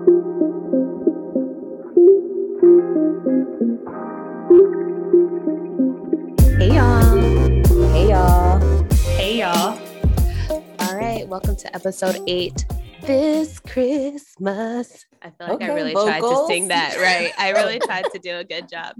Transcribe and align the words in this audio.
Hey 0.00 0.06
y'all. 6.74 7.18
Hey 7.92 8.08
y'all. 8.08 8.60
Hey 9.16 9.38
y'all. 9.40 9.78
All 10.78 10.96
right, 10.96 11.28
welcome 11.28 11.54
to 11.56 11.74
episode 11.74 12.18
eight. 12.26 12.64
This 13.02 13.60
Christmas. 13.60 15.04
I 15.22 15.30
feel 15.30 15.48
like 15.48 15.50
I 15.50 15.54
Okay, 15.66 15.74
really 15.74 15.92
tried 15.92 16.20
to 16.20 16.44
sing 16.46 16.68
that 16.68 16.96
right. 16.98 17.32
I 17.38 17.50
really 17.50 17.78
tried 17.78 18.06
to 18.12 18.18
do 18.18 18.36
a 18.36 18.44
good 18.44 18.68
job. 18.72 18.94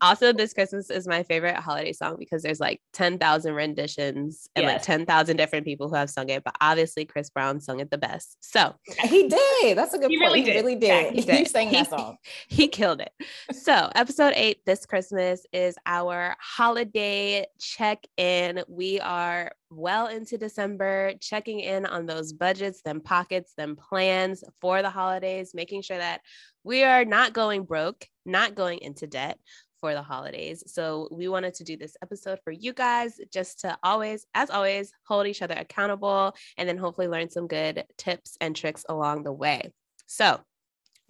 Also, 0.00 0.32
this 0.32 0.52
Christmas 0.54 0.88
is 0.90 1.06
my 1.08 1.22
favorite 1.24 1.56
holiday 1.56 1.92
song 1.92 2.16
because 2.18 2.42
there's 2.42 2.60
like 2.60 2.80
10,000 2.92 3.52
renditions 3.54 4.48
and 4.54 4.66
like 4.66 4.76
Yes. 4.76 4.86
10,000 4.86 5.36
different 5.36 5.64
people 5.64 5.88
who 5.88 5.94
have 5.96 6.10
sung 6.10 6.28
it, 6.28 6.44
but 6.44 6.54
obviously 6.60 7.04
Chris 7.04 7.28
Brown 7.30 7.60
sung 7.60 7.80
it 7.80 7.90
the 7.90 7.98
best. 7.98 8.36
So 8.40 8.60
uh, 8.60 8.74
He 9.08 9.28
did. 9.28 9.76
That's 9.76 9.94
a 9.94 9.98
good 9.98 10.10
He 10.10 10.18
point. 10.18 10.28
really 10.34 10.40
he 10.40 10.44
did. 10.46 10.54
really 10.54 10.74
did. 10.76 11.12
he 11.14 11.20
He, 11.22 11.26
did. 11.26 11.48
sang 11.48 11.68
He- 11.68 11.76
that 11.76 11.90
song. 11.90 12.16
he 12.48 12.68
killed 12.68 13.00
it. 13.00 13.12
So, 13.52 13.90
episode 13.94 14.32
eight 14.36 14.58
this 14.66 14.86
Christmas 14.86 15.44
is 15.52 15.76
our 15.86 16.36
holiday 16.40 17.46
check 17.58 18.06
in. 18.16 18.62
We 18.68 19.00
are 19.00 19.50
well 19.70 20.06
into 20.06 20.38
December, 20.38 21.14
checking 21.20 21.58
in 21.60 21.84
on 21.84 22.06
those 22.06 22.32
budgets, 22.32 22.82
them 22.82 23.00
pockets, 23.00 23.54
them 23.56 23.74
plans 23.76 24.44
for 24.60 24.82
the 24.82 24.90
holidays, 24.90 25.50
making 25.64 25.80
sure 25.80 25.96
that 25.96 26.20
we 26.62 26.84
are 26.84 27.06
not 27.06 27.32
going 27.32 27.64
broke, 27.64 28.06
not 28.26 28.54
going 28.54 28.80
into 28.80 29.06
debt 29.06 29.38
for 29.80 29.94
the 29.94 30.02
holidays. 30.02 30.62
So, 30.66 31.08
we 31.10 31.26
wanted 31.26 31.54
to 31.54 31.64
do 31.64 31.78
this 31.78 31.96
episode 32.02 32.38
for 32.44 32.50
you 32.50 32.74
guys 32.74 33.18
just 33.32 33.60
to 33.60 33.78
always, 33.82 34.26
as 34.34 34.50
always, 34.50 34.92
hold 35.08 35.26
each 35.26 35.40
other 35.40 35.54
accountable 35.54 36.34
and 36.58 36.68
then 36.68 36.76
hopefully 36.76 37.08
learn 37.08 37.30
some 37.30 37.46
good 37.46 37.84
tips 37.96 38.36
and 38.42 38.54
tricks 38.54 38.84
along 38.90 39.22
the 39.22 39.32
way. 39.32 39.72
So, 40.06 40.40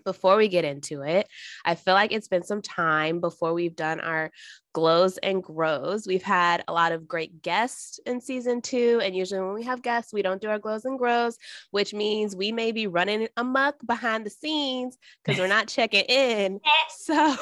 before 0.05 0.37
we 0.37 0.49
get 0.49 0.65
into 0.65 1.03
it, 1.03 1.29
I 1.65 1.75
feel 1.75 1.95
like 1.95 2.13
it's 2.13 2.29
been 2.29 2.43
some 2.45 2.63
time 2.63 3.21
before 3.21 3.55
we've 3.55 3.77
done 3.77 4.01
our 4.01 4.31
glows 4.73 5.19
and 5.19 5.43
grows. 5.43 6.07
We've 6.07 6.23
had 6.23 6.65
a 6.69 6.73
lot 6.73 6.93
of 6.93 7.09
great 7.09 7.43
guests 7.43 7.99
in 8.07 8.21
season 8.21 8.61
two. 8.61 9.01
And 9.03 9.17
usually, 9.17 9.41
when 9.41 9.55
we 9.55 9.63
have 9.65 9.83
guests, 9.83 10.13
we 10.13 10.23
don't 10.23 10.41
do 10.41 10.49
our 10.49 10.59
glows 10.59 10.85
and 10.85 10.99
grows, 10.99 11.39
which 11.71 11.95
means 11.95 12.37
we 12.37 12.53
may 12.53 12.73
be 12.73 12.87
running 12.87 13.29
amok 13.37 13.77
behind 13.87 14.27
the 14.27 14.31
scenes 14.31 14.99
because 15.25 15.41
we're 15.41 15.47
not 15.47 15.69
checking 15.69 16.05
in. 16.05 16.61
So, 16.91 17.37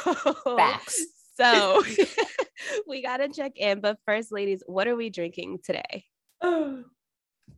Facts. 0.56 1.04
so 1.36 1.82
we 2.88 3.02
got 3.02 3.18
to 3.18 3.28
check 3.28 3.52
in. 3.56 3.80
But 3.80 3.98
first, 4.06 4.32
ladies, 4.32 4.62
what 4.66 4.88
are 4.88 4.96
we 4.96 5.08
drinking 5.08 5.60
today? 5.64 6.04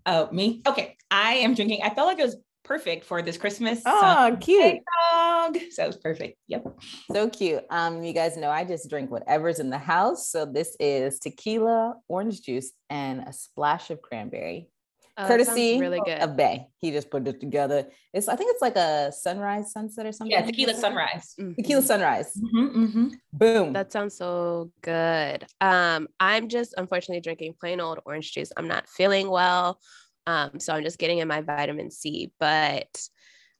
Oh, 0.06 0.28
me? 0.30 0.62
Okay. 0.66 0.96
I 1.10 1.34
am 1.36 1.54
drinking. 1.54 1.80
I 1.82 1.90
felt 1.90 2.06
like 2.08 2.18
it 2.18 2.24
was 2.24 2.36
perfect 2.64 3.04
for 3.04 3.22
this 3.22 3.36
Christmas. 3.36 3.82
Oh, 3.86 4.36
cute. 4.40 4.80
dog. 5.12 5.58
So 5.70 5.84
it 5.84 5.86
was 5.86 5.96
perfect. 5.96 6.38
Yep. 6.48 6.66
So 7.12 7.28
cute. 7.30 7.64
Um, 7.70 8.02
you 8.02 8.12
guys 8.12 8.36
know 8.36 8.50
I 8.50 8.64
just 8.64 8.90
drink 8.90 9.10
whatever's 9.10 9.60
in 9.60 9.70
the 9.70 9.78
house. 9.78 10.28
So 10.28 10.46
this 10.46 10.76
is 10.80 11.18
tequila, 11.18 11.94
orange 12.08 12.42
juice, 12.42 12.72
and 12.90 13.20
a 13.28 13.32
splash 13.32 13.90
of 13.90 14.02
cranberry. 14.02 14.68
Oh, 15.16 15.28
Courtesy 15.28 15.78
really 15.78 16.00
good. 16.04 16.18
of 16.18 16.36
Bay. 16.36 16.66
He 16.80 16.90
just 16.90 17.08
put 17.08 17.28
it 17.28 17.38
together. 17.38 17.86
It's 18.12 18.26
I 18.26 18.34
think 18.34 18.50
it's 18.52 18.60
like 18.62 18.74
a 18.74 19.12
sunrise, 19.12 19.70
sunset, 19.70 20.06
or 20.06 20.10
something. 20.12 20.32
Yeah, 20.32 20.44
tequila 20.44 20.74
sunrise. 20.74 21.34
Mhm. 21.38 21.54
Tequila 21.54 21.82
sunrise. 21.82 22.32
Mhm, 22.36 22.74
mhm. 22.74 23.10
Boom. 23.32 23.72
That 23.74 23.92
sounds 23.92 24.16
so 24.16 24.72
good. 24.82 25.46
Um, 25.60 26.08
I'm 26.18 26.48
just 26.48 26.74
unfortunately 26.76 27.20
drinking 27.20 27.54
plain 27.60 27.80
old 27.80 28.00
orange 28.04 28.32
juice. 28.32 28.50
I'm 28.56 28.66
not 28.66 28.88
feeling 28.88 29.30
well. 29.30 29.78
Um, 30.26 30.58
so 30.58 30.74
I'm 30.74 30.84
just 30.84 30.98
getting 30.98 31.18
in 31.18 31.28
my 31.28 31.40
vitamin 31.40 31.90
C, 31.90 32.32
but 32.38 33.08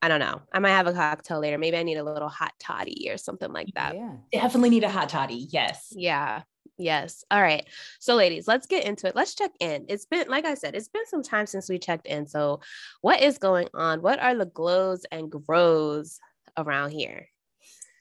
I 0.03 0.09
don't 0.09 0.21
know. 0.21 0.43
I 0.53 0.59
might 0.59 0.71
have 0.71 0.87
a 0.87 0.93
cocktail 0.93 1.41
later. 1.41 1.59
Maybe 1.59 1.77
I 1.77 1.83
need 1.83 1.97
a 1.97 2.05
little 2.05 2.29
hot 2.29 2.53
toddy 2.59 3.09
or 3.11 3.17
something 3.17 3.53
like 3.53 3.69
that. 3.75 3.95
yeah. 3.95 4.13
Definitely 4.33 4.71
need 4.71 4.85
a 4.85 4.91
hot 4.91 5.09
toddy. 5.09 5.47
Yes. 5.51 5.93
Yeah. 5.93 6.43
Yes. 6.77 7.25
All 7.31 7.41
right. 7.41 7.67
So, 8.01 8.15
ladies, 8.15 8.49
let's 8.49 8.67
get 8.67 8.85
into 8.85 9.07
it. 9.07 9.15
Let's 9.15 9.35
check 9.35 9.53
in. 9.61 9.87
It's 9.89 10.07
been, 10.07 10.29
like 10.29 10.45
I 10.45 10.55
said, 10.55 10.75
it's 10.75 10.89
been 10.89 11.07
some 11.07 11.23
time 11.23 11.47
since 11.47 11.69
we 11.69 11.79
checked 11.79 12.07
in. 12.07 12.27
So, 12.27 12.61
what 13.01 13.23
is 13.23 13.39
going 13.39 13.69
on? 13.75 14.03
What 14.03 14.19
are 14.19 14.35
the 14.35 14.47
glows 14.47 15.07
and 15.13 15.31
grows 15.31 16.19
around 16.57 16.91
here? 16.91 17.29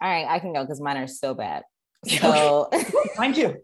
All 0.02 0.10
right, 0.10 0.26
I 0.28 0.40
can 0.40 0.54
go 0.54 0.62
because 0.64 0.82
mine 0.82 0.98
are 0.98 1.08
so 1.08 1.34
bad. 1.34 1.64
So 2.06 2.70
Mine 3.18 3.34
too. 3.34 3.56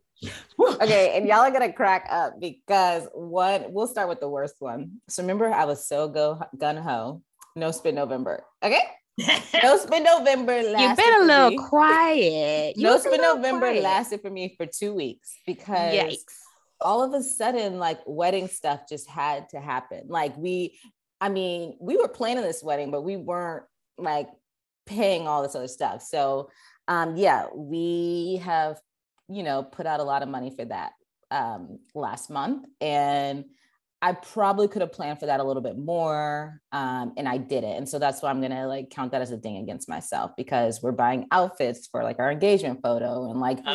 Okay, 0.60 1.18
and 1.18 1.28
y'all 1.28 1.40
are 1.40 1.52
gonna 1.52 1.74
crack 1.74 2.08
up 2.10 2.40
because 2.40 3.08
what 3.14 3.72
we'll 3.72 3.88
start 3.88 4.10
with 4.10 4.20
the 4.20 4.30
worst 4.30 4.56
one. 4.60 5.02
So 5.08 5.24
remember, 5.24 5.52
I 5.52 5.66
was 5.66 5.88
so 5.88 6.08
go 6.08 6.42
gun 6.58 6.78
ho, 6.78 7.22
no 7.56 7.72
spin 7.72 7.96
November. 7.96 8.44
Okay, 8.64 8.82
no 9.64 9.78
spin 9.78 10.04
November. 10.04 10.60
You've 10.60 10.98
been 10.98 11.22
a 11.22 11.26
little 11.26 11.50
me- 11.52 11.58
quiet. 11.58 12.78
No 12.78 12.98
spin 12.98 13.22
November 13.22 13.68
quiet. 13.68 13.84
lasted 13.84 14.22
for 14.22 14.30
me 14.30 14.56
for 14.58 14.66
two 14.66 14.94
weeks 14.94 15.38
because 15.46 15.94
Yikes. 15.94 16.24
all 16.82 17.04
of 17.04 17.14
a 17.14 17.24
sudden, 17.24 17.80
like 17.80 18.00
wedding 18.06 18.48
stuff 18.48 18.82
just 18.90 19.10
had 19.10 19.50
to 19.50 19.60
happen. 19.60 20.08
Like 20.08 20.36
we, 20.38 20.80
I 21.22 21.30
mean, 21.30 21.78
we 21.80 21.98
were 21.98 22.08
planning 22.08 22.44
this 22.44 22.64
wedding, 22.64 22.92
but 22.92 23.04
we 23.04 23.18
weren't 23.18 23.66
like 23.98 24.30
paying 24.86 25.28
all 25.28 25.44
this 25.44 25.56
other 25.56 25.68
stuff. 25.68 26.02
So 26.02 26.50
um, 26.90 27.16
yeah, 27.16 27.46
we 27.54 28.42
have, 28.44 28.80
you 29.30 29.44
know, 29.44 29.64
put 29.64 29.86
out 29.86 30.00
a 30.00 30.04
lot 30.04 30.24
of 30.24 30.30
money 30.30 30.50
for 30.50 30.66
that 30.66 30.94
um, 31.32 31.80
last 31.94 32.30
month. 32.30 32.66
And 32.82 33.46
I 34.02 34.14
probably 34.14 34.68
could 34.70 34.82
have 34.82 34.94
planned 34.94 35.20
for 35.20 35.26
that 35.26 35.40
a 35.40 35.44
little 35.44 35.62
bit 35.62 35.78
more. 35.78 36.62
Um, 36.72 37.14
and 37.18 37.28
I 37.28 37.38
didn't. 37.38 37.74
And 37.76 37.90
so 37.90 38.00
that's 38.00 38.22
why 38.22 38.30
I'm 38.30 38.42
gonna 38.42 38.66
like 38.68 38.90
count 38.90 39.12
that 39.12 39.22
as 39.22 39.32
a 39.32 39.38
thing 39.38 39.58
against 39.58 39.90
myself 39.90 40.32
because 40.38 40.82
we're 40.82 40.94
buying 40.94 41.28
outfits 41.32 41.88
for 41.88 42.02
like 42.04 42.18
our 42.20 42.32
engagement 42.32 42.80
photo 42.82 43.30
and 43.30 43.40
like 43.42 43.60
Uh, 43.66 43.72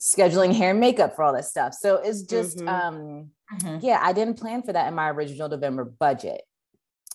scheduling 0.00 0.54
hair 0.54 0.70
and 0.70 0.80
makeup 0.80 1.14
for 1.16 1.22
all 1.24 1.32
this 1.34 1.50
stuff. 1.50 1.74
So 1.74 1.96
it's 1.96 2.22
just 2.22 2.58
Mhm. 2.58 2.68
um 2.68 3.30
Mhm. 3.52 3.82
yeah, 3.82 4.00
I 4.02 4.12
didn't 4.12 4.38
plan 4.38 4.62
for 4.62 4.72
that 4.72 4.86
in 4.88 4.94
my 4.94 5.10
original 5.10 5.48
November 5.48 5.84
budget. 5.84 6.42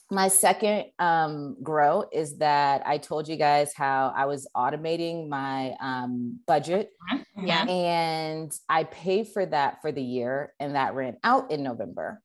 My 0.10 0.28
second 0.30 0.86
um, 1.00 1.58
grow 1.62 2.06
is 2.14 2.38
that 2.38 2.82
I 2.86 2.98
told 2.98 3.28
you 3.28 3.36
guys 3.36 3.74
how 3.74 4.14
I 4.16 4.26
was 4.26 4.48
automating 4.56 5.28
my 5.28 5.76
um, 5.82 6.40
budget 6.46 6.92
Yeah. 7.40 7.60
Mm-hmm. 7.62 7.70
and 7.70 8.60
I 8.68 8.84
paid 8.86 9.28
for 9.30 9.46
that 9.46 9.82
for 9.82 9.92
the 9.92 10.02
year 10.02 10.54
and 10.60 10.76
that 10.76 10.96
ran 10.96 11.18
out 11.24 11.52
in 11.52 11.62
November. 11.64 12.22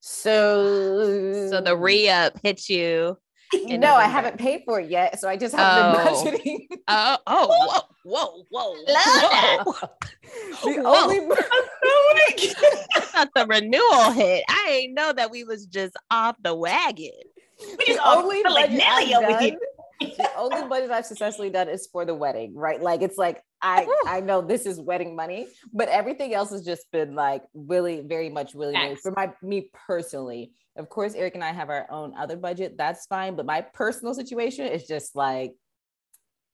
So, 0.00 1.48
So 1.50 1.60
the 1.60 1.76
re 1.76 2.08
up 2.08 2.38
hit 2.42 2.68
you. 2.68 3.16
in 3.68 3.78
no, 3.80 3.94
I 3.94 4.04
haven't 4.08 4.38
paid 4.38 4.62
for 4.64 4.80
it 4.80 4.90
yet. 4.90 5.20
So 5.20 5.28
I 5.28 5.36
just 5.36 5.54
haven't 5.54 6.00
Oh. 6.06 6.24
been 6.24 6.32
budgeting. 6.34 6.66
Oh, 6.88 7.16
oh, 7.26 7.82
whoa, 8.04 8.42
whoa, 8.50 8.74
whoa. 8.74 8.74
the 10.64 10.82
Whoa. 10.82 10.94
only 11.02 11.36
I 12.96 13.00
thought 13.00 13.28
the 13.34 13.46
renewal 13.46 14.10
hit. 14.10 14.44
I 14.48 14.68
ain't 14.82 14.94
know 14.94 15.12
that 15.12 15.30
we 15.30 15.44
was 15.44 15.66
just 15.66 15.96
off 16.10 16.36
the 16.42 16.54
wagon. 16.54 17.10
We 17.60 17.76
the 17.76 17.84
just 17.86 18.00
only 18.04 18.42
feel 18.42 18.52
like 18.52 18.70
Nelly 18.70 19.14
over 19.14 19.38
here. 19.38 19.56
the 20.00 20.28
only 20.36 20.66
budget 20.68 20.90
I've 20.90 21.06
successfully 21.06 21.50
done 21.50 21.68
is 21.68 21.88
for 21.90 22.04
the 22.04 22.14
wedding, 22.14 22.54
right? 22.54 22.80
Like 22.82 23.02
it's 23.02 23.16
like 23.16 23.42
I 23.66 23.86
I 24.06 24.20
know 24.20 24.40
this 24.42 24.66
is 24.66 24.80
wedding 24.80 25.16
money, 25.16 25.48
but 25.72 25.88
everything 25.88 26.34
else 26.34 26.50
has 26.50 26.64
just 26.64 26.90
been 26.92 27.14
like 27.14 27.42
really 27.54 28.00
very 28.00 28.28
much 28.28 28.54
willy 28.54 28.74
nilly 28.74 28.96
for 28.96 29.12
my 29.12 29.32
me 29.42 29.70
personally. 29.86 30.52
Of 30.76 30.88
course, 30.88 31.14
Eric 31.14 31.34
and 31.34 31.44
I 31.44 31.52
have 31.52 31.70
our 31.70 31.90
own 31.90 32.14
other 32.16 32.36
budget. 32.36 32.76
That's 32.76 33.06
fine, 33.06 33.34
but 33.34 33.46
my 33.46 33.62
personal 33.62 34.14
situation 34.14 34.66
is 34.66 34.86
just 34.86 35.16
like 35.16 35.54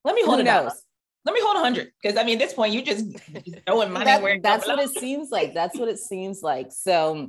Let 0.04 0.14
me 0.14 0.22
hold 0.24 0.36
who 0.36 0.40
it 0.42 0.44
knows. 0.44 0.82
Let 1.24 1.34
me 1.34 1.40
hold 1.42 1.56
a 1.56 1.60
hundred 1.60 1.92
because 2.02 2.16
I 2.16 2.24
mean, 2.24 2.40
at 2.40 2.44
this 2.46 2.54
point, 2.54 2.72
you 2.72 2.82
just 2.82 3.06
throwing 3.66 3.92
money 3.92 4.06
That- 4.06 4.22
where 4.22 4.40
that's 4.40 4.66
what 4.66 4.78
it 4.78 4.90
seems 4.90 5.30
like. 5.30 5.54
That's 5.60 5.78
what 5.78 5.88
it 5.88 5.98
seems 5.98 6.42
like. 6.42 6.72
So 6.72 7.28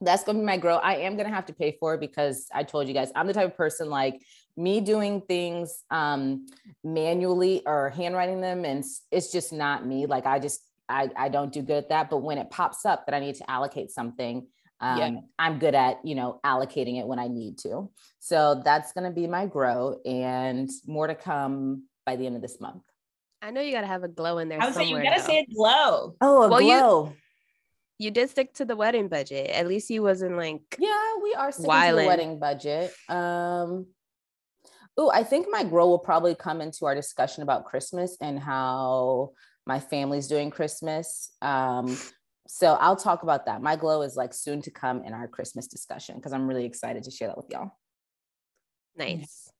that's 0.00 0.24
going 0.24 0.36
to 0.36 0.40
be 0.40 0.46
my 0.46 0.56
grow. 0.56 0.76
I 0.76 0.96
am 0.96 1.16
going 1.16 1.28
to 1.28 1.34
have 1.34 1.46
to 1.46 1.52
pay 1.54 1.76
for 1.78 1.94
it 1.94 2.00
because 2.00 2.48
I 2.52 2.64
told 2.64 2.88
you 2.88 2.94
guys 2.94 3.12
I'm 3.14 3.26
the 3.28 3.32
type 3.32 3.46
of 3.46 3.56
person 3.56 3.88
like 3.88 4.20
me 4.56 4.80
doing 4.80 5.20
things 5.22 5.82
um 5.90 6.46
manually 6.84 7.62
or 7.66 7.90
handwriting 7.90 8.40
them 8.40 8.64
and 8.64 8.84
it's 9.10 9.32
just 9.32 9.52
not 9.52 9.86
me. 9.86 10.06
Like 10.06 10.26
I 10.26 10.38
just 10.38 10.60
I 10.88 11.10
I 11.16 11.28
don't 11.28 11.52
do 11.52 11.62
good 11.62 11.76
at 11.84 11.88
that, 11.90 12.10
but 12.10 12.18
when 12.18 12.38
it 12.38 12.50
pops 12.50 12.84
up 12.84 13.06
that 13.06 13.14
I 13.14 13.20
need 13.20 13.36
to 13.36 13.50
allocate 13.50 13.90
something 13.90 14.46
um, 14.80 14.98
Yeah. 14.98 15.10
I'm 15.38 15.60
good 15.60 15.76
at, 15.76 16.04
you 16.04 16.16
know, 16.16 16.40
allocating 16.44 16.98
it 16.98 17.06
when 17.06 17.20
I 17.20 17.28
need 17.28 17.58
to. 17.58 17.88
So 18.18 18.62
that's 18.64 18.92
going 18.92 19.04
to 19.04 19.12
be 19.12 19.28
my 19.28 19.46
grow 19.46 20.00
and 20.04 20.68
more 20.88 21.06
to 21.06 21.14
come 21.14 21.84
by 22.04 22.16
the 22.16 22.26
end 22.26 22.34
of 22.34 22.42
this 22.42 22.60
month. 22.60 22.82
I 23.40 23.52
know 23.52 23.60
you 23.60 23.70
gotta 23.72 23.86
have 23.86 24.02
a 24.02 24.08
glow 24.08 24.38
in 24.38 24.48
there 24.48 24.60
I 24.60 24.66
would 24.66 24.74
say 24.74 24.82
you 24.84 24.96
somewhere. 24.96 25.04
gotta 25.04 25.22
say 25.22 25.38
it 25.40 25.54
glow. 25.54 26.14
Oh, 26.20 26.42
a 26.42 26.48
Well, 26.48 26.60
you- 26.60 26.78
glow. 26.78 27.12
You 27.98 28.10
did 28.10 28.30
stick 28.30 28.54
to 28.54 28.64
the 28.64 28.74
wedding 28.74 29.06
budget. 29.06 29.50
At 29.50 29.68
least 29.68 29.88
you 29.88 30.02
wasn't 30.02 30.36
like 30.36 30.62
Yeah, 30.80 30.98
we 31.22 31.34
are 31.34 31.52
sticking 31.52 31.70
to 31.70 31.96
the 31.96 32.06
wedding 32.06 32.38
budget. 32.40 32.92
Um, 33.08 33.86
oh, 34.96 35.10
I 35.12 35.22
think 35.22 35.46
my 35.50 35.64
grow 35.64 35.88
will 35.88 35.98
probably 35.98 36.34
come 36.34 36.60
into 36.60 36.86
our 36.86 36.94
discussion 36.94 37.42
about 37.42 37.64
Christmas 37.64 38.16
and 38.20 38.38
how 38.38 39.32
my 39.66 39.80
family's 39.80 40.28
doing 40.28 40.50
Christmas. 40.50 41.30
Um, 41.40 41.96
so 42.46 42.74
I'll 42.74 42.96
talk 42.96 43.22
about 43.22 43.46
that. 43.46 43.62
My 43.62 43.76
glow 43.76 44.02
is 44.02 44.16
like 44.16 44.34
soon 44.34 44.60
to 44.62 44.70
come 44.70 45.04
in 45.04 45.12
our 45.12 45.28
Christmas 45.28 45.66
discussion 45.66 46.16
because 46.16 46.32
I'm 46.32 46.46
really 46.46 46.66
excited 46.66 47.04
to 47.04 47.10
share 47.10 47.28
that 47.28 47.36
with 47.36 47.50
y'all. 47.50 47.70
nice. 48.96 49.50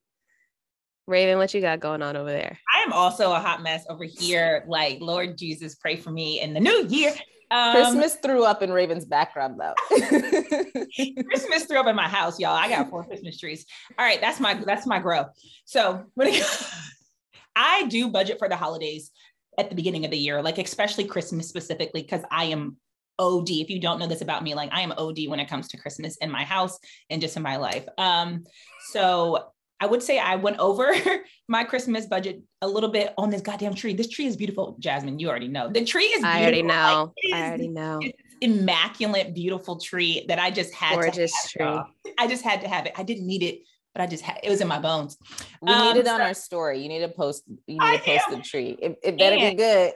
Raven, 1.06 1.38
what 1.38 1.52
you 1.52 1.60
got 1.60 1.81
going 1.81 2.02
on 2.02 2.16
over 2.16 2.31
there? 2.31 2.58
I 2.72 2.82
am 2.82 2.93
also 2.93 3.32
a 3.32 3.40
hot 3.40 3.62
mess 3.62 3.84
over 3.88 4.04
here. 4.04 4.64
Like, 4.69 4.99
Lord 5.00 5.37
Jesus, 5.37 5.75
pray 5.75 5.96
for 5.96 6.10
me 6.10 6.40
in 6.40 6.54
the 6.54 6.60
new 6.60 6.87
year. 6.88 7.12
Um, 7.50 7.75
Christmas 7.75 8.14
threw 8.14 8.44
up 8.44 8.62
in 8.62 8.72
Raven's 8.72 9.04
background 9.04 9.60
though. 9.60 9.75
Christmas 9.90 11.64
threw 11.64 11.78
up 11.78 11.87
in 11.87 11.94
my 11.94 12.08
house, 12.08 12.40
y'all. 12.40 12.56
I 12.56 12.69
got 12.69 12.88
four 12.88 13.04
Christmas 13.04 13.38
trees. 13.38 13.66
All 13.99 14.06
right, 14.06 14.20
that's 14.22 14.40
my 14.40 14.54
that's 14.54 14.87
my 14.87 15.00
grow. 15.00 15.26
So 15.66 16.04
when 16.14 16.28
it, 16.28 16.66
I 17.56 17.84
do 17.88 18.08
budget 18.08 18.38
for 18.38 18.49
the 18.49 18.56
holidays 18.56 19.10
at 19.58 19.69
the 19.69 19.76
beginning 19.76 20.06
of 20.06 20.10
the 20.10 20.16
year, 20.16 20.40
like 20.40 20.56
especially 20.56 21.04
Christmas 21.04 21.46
specifically, 21.46 22.00
because 22.00 22.22
I 22.31 22.44
am 22.44 22.78
OD. 23.19 23.50
If 23.50 23.69
you 23.69 23.81
don't 23.81 23.99
know 23.99 24.06
this 24.06 24.22
about 24.22 24.43
me, 24.43 24.54
like 24.54 24.70
I 24.72 24.81
am 24.81 24.93
OD 24.93 25.19
when 25.26 25.38
it 25.38 25.50
comes 25.50 25.69
to 25.69 25.76
Christmas 25.76 26.16
in 26.22 26.31
my 26.31 26.44
house 26.44 26.78
and 27.10 27.20
just 27.20 27.37
in 27.37 27.43
my 27.43 27.56
life. 27.56 27.87
Um, 27.99 28.44
so 28.93 29.51
I 29.82 29.87
would 29.87 30.00
say 30.00 30.20
I 30.20 30.37
went 30.37 30.61
over 30.61 30.94
my 31.49 31.64
Christmas 31.64 32.06
budget 32.06 32.40
a 32.61 32.69
little 32.69 32.88
bit 32.88 33.12
on 33.19 33.31
this 33.31 33.40
goddamn 33.40 33.75
tree. 33.75 33.94
This 33.94 34.08
tree 34.08 34.26
is 34.26 34.37
beautiful, 34.37 34.76
Jasmine. 34.79 35.19
You 35.19 35.29
already 35.29 35.49
know 35.49 35.69
the 35.69 35.84
tree 35.84 36.05
is. 36.05 36.23
Beautiful. 36.23 36.31
I 36.31 36.43
already 36.43 36.62
know. 36.62 37.12
Like, 37.25 37.34
I 37.34 37.49
already 37.49 37.69
know. 37.69 38.00
immaculate, 38.40 39.34
beautiful 39.34 39.81
tree 39.81 40.25
that 40.29 40.38
I 40.38 40.52
just 40.52 40.73
had. 40.73 40.94
Gorgeous 40.94 41.32
tree. 41.50 41.81
I 42.17 42.29
just 42.29 42.44
had 42.44 42.61
to 42.61 42.69
have 42.69 42.87
it. 42.87 42.93
I 42.96 43.02
didn't 43.02 43.26
need 43.26 43.43
it, 43.43 43.62
but 43.93 44.02
I 44.02 44.06
just 44.06 44.23
had 44.23 44.38
it 44.44 44.50
was 44.50 44.61
in 44.61 44.69
my 44.69 44.79
bones. 44.79 45.19
We 45.61 45.73
um, 45.73 45.96
need 45.96 46.00
it 46.02 46.06
on 46.06 46.20
so, 46.20 46.26
our 46.26 46.35
story. 46.35 46.81
You 46.81 46.88
need 46.88 47.00
to 47.00 47.08
post. 47.08 47.43
You 47.67 47.75
need 47.75 47.81
I 47.81 47.96
to 47.96 48.05
post 48.05 48.25
am. 48.28 48.38
the 48.38 48.43
tree. 48.44 48.78
It, 48.81 48.99
it 49.02 49.19
better 49.19 49.35
and, 49.35 49.56
be 49.56 49.64
good. 49.64 49.94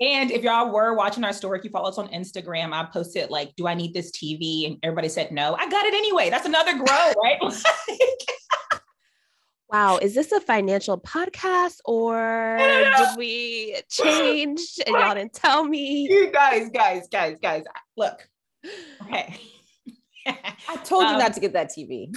And 0.00 0.30
if 0.30 0.44
y'all 0.44 0.70
were 0.72 0.94
watching 0.94 1.24
our 1.24 1.32
story, 1.32 1.58
if 1.58 1.64
you 1.64 1.70
follow 1.70 1.88
us 1.88 1.98
on 1.98 2.06
Instagram, 2.10 2.72
I 2.72 2.84
posted 2.84 3.30
like, 3.30 3.56
"Do 3.56 3.66
I 3.66 3.74
need 3.74 3.92
this 3.92 4.12
TV?" 4.12 4.68
And 4.68 4.78
everybody 4.84 5.08
said 5.08 5.32
no. 5.32 5.56
I 5.58 5.68
got 5.68 5.84
it 5.84 5.94
anyway. 5.94 6.30
That's 6.30 6.46
another 6.46 6.74
grow, 6.74 7.12
right? 7.24 7.40
Wow, 9.68 9.98
is 9.98 10.14
this 10.14 10.30
a 10.30 10.40
financial 10.40 10.98
podcast 10.98 11.80
or 11.84 12.56
did 12.58 13.18
we 13.18 13.80
change 13.90 14.60
and 14.86 14.94
y'all 14.94 15.14
didn't 15.14 15.32
tell 15.32 15.64
me? 15.64 16.08
You 16.08 16.30
guys, 16.30 16.70
guys, 16.72 17.08
guys, 17.10 17.36
guys, 17.42 17.64
look. 17.96 18.28
Okay. 19.02 19.40
I 20.26 20.76
told 20.84 21.04
you 21.04 21.14
um, 21.14 21.18
not 21.18 21.34
to 21.34 21.40
get 21.40 21.52
that 21.54 21.70
TV. 21.70 22.14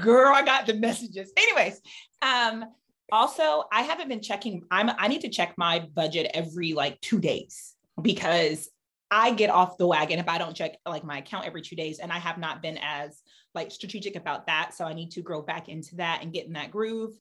Girl, 0.02 0.34
I 0.34 0.44
got 0.44 0.66
the 0.66 0.74
messages. 0.74 1.32
Anyways, 1.36 1.80
um, 2.20 2.64
also 3.10 3.64
I 3.72 3.82
haven't 3.82 4.08
been 4.08 4.22
checking. 4.22 4.64
I'm 4.70 4.90
I 4.98 5.08
need 5.08 5.20
to 5.22 5.28
check 5.28 5.54
my 5.56 5.80
budget 5.94 6.30
every 6.34 6.72
like 6.72 7.00
two 7.00 7.20
days 7.20 7.74
because 8.00 8.68
I 9.10 9.32
get 9.32 9.50
off 9.50 9.76
the 9.76 9.86
wagon 9.86 10.18
if 10.18 10.28
I 10.28 10.38
don't 10.38 10.56
check 10.56 10.78
like 10.86 11.04
my 11.04 11.18
account 11.18 11.46
every 11.46 11.62
two 11.62 11.76
days. 11.76 11.98
And 11.98 12.10
I 12.10 12.18
have 12.18 12.38
not 12.38 12.62
been 12.62 12.78
as 12.82 13.20
like 13.54 13.70
strategic 13.70 14.16
about 14.16 14.46
that. 14.46 14.74
So 14.74 14.84
I 14.84 14.94
need 14.94 15.10
to 15.12 15.22
grow 15.22 15.42
back 15.42 15.68
into 15.68 15.96
that 15.96 16.22
and 16.22 16.32
get 16.32 16.46
in 16.46 16.52
that 16.54 16.70
groove. 16.70 17.12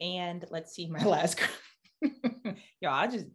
And 0.00 0.44
let's 0.50 0.74
see 0.74 0.86
my 0.90 1.04
last 1.04 1.38
y'all, 2.02 2.92
I 2.92 3.06
just 3.06 3.26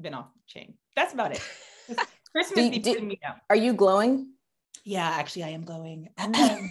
been 0.00 0.14
off 0.14 0.28
chain. 0.46 0.74
That's 0.96 1.14
about 1.14 1.32
it. 1.32 1.42
Christmas 2.32 2.70
do, 2.70 2.78
do. 2.78 3.16
Are 3.50 3.56
you 3.56 3.74
glowing? 3.74 4.32
Yeah, 4.84 5.08
actually 5.08 5.44
I 5.44 5.50
am 5.50 5.64
glowing. 5.64 6.08
Um, 6.16 6.70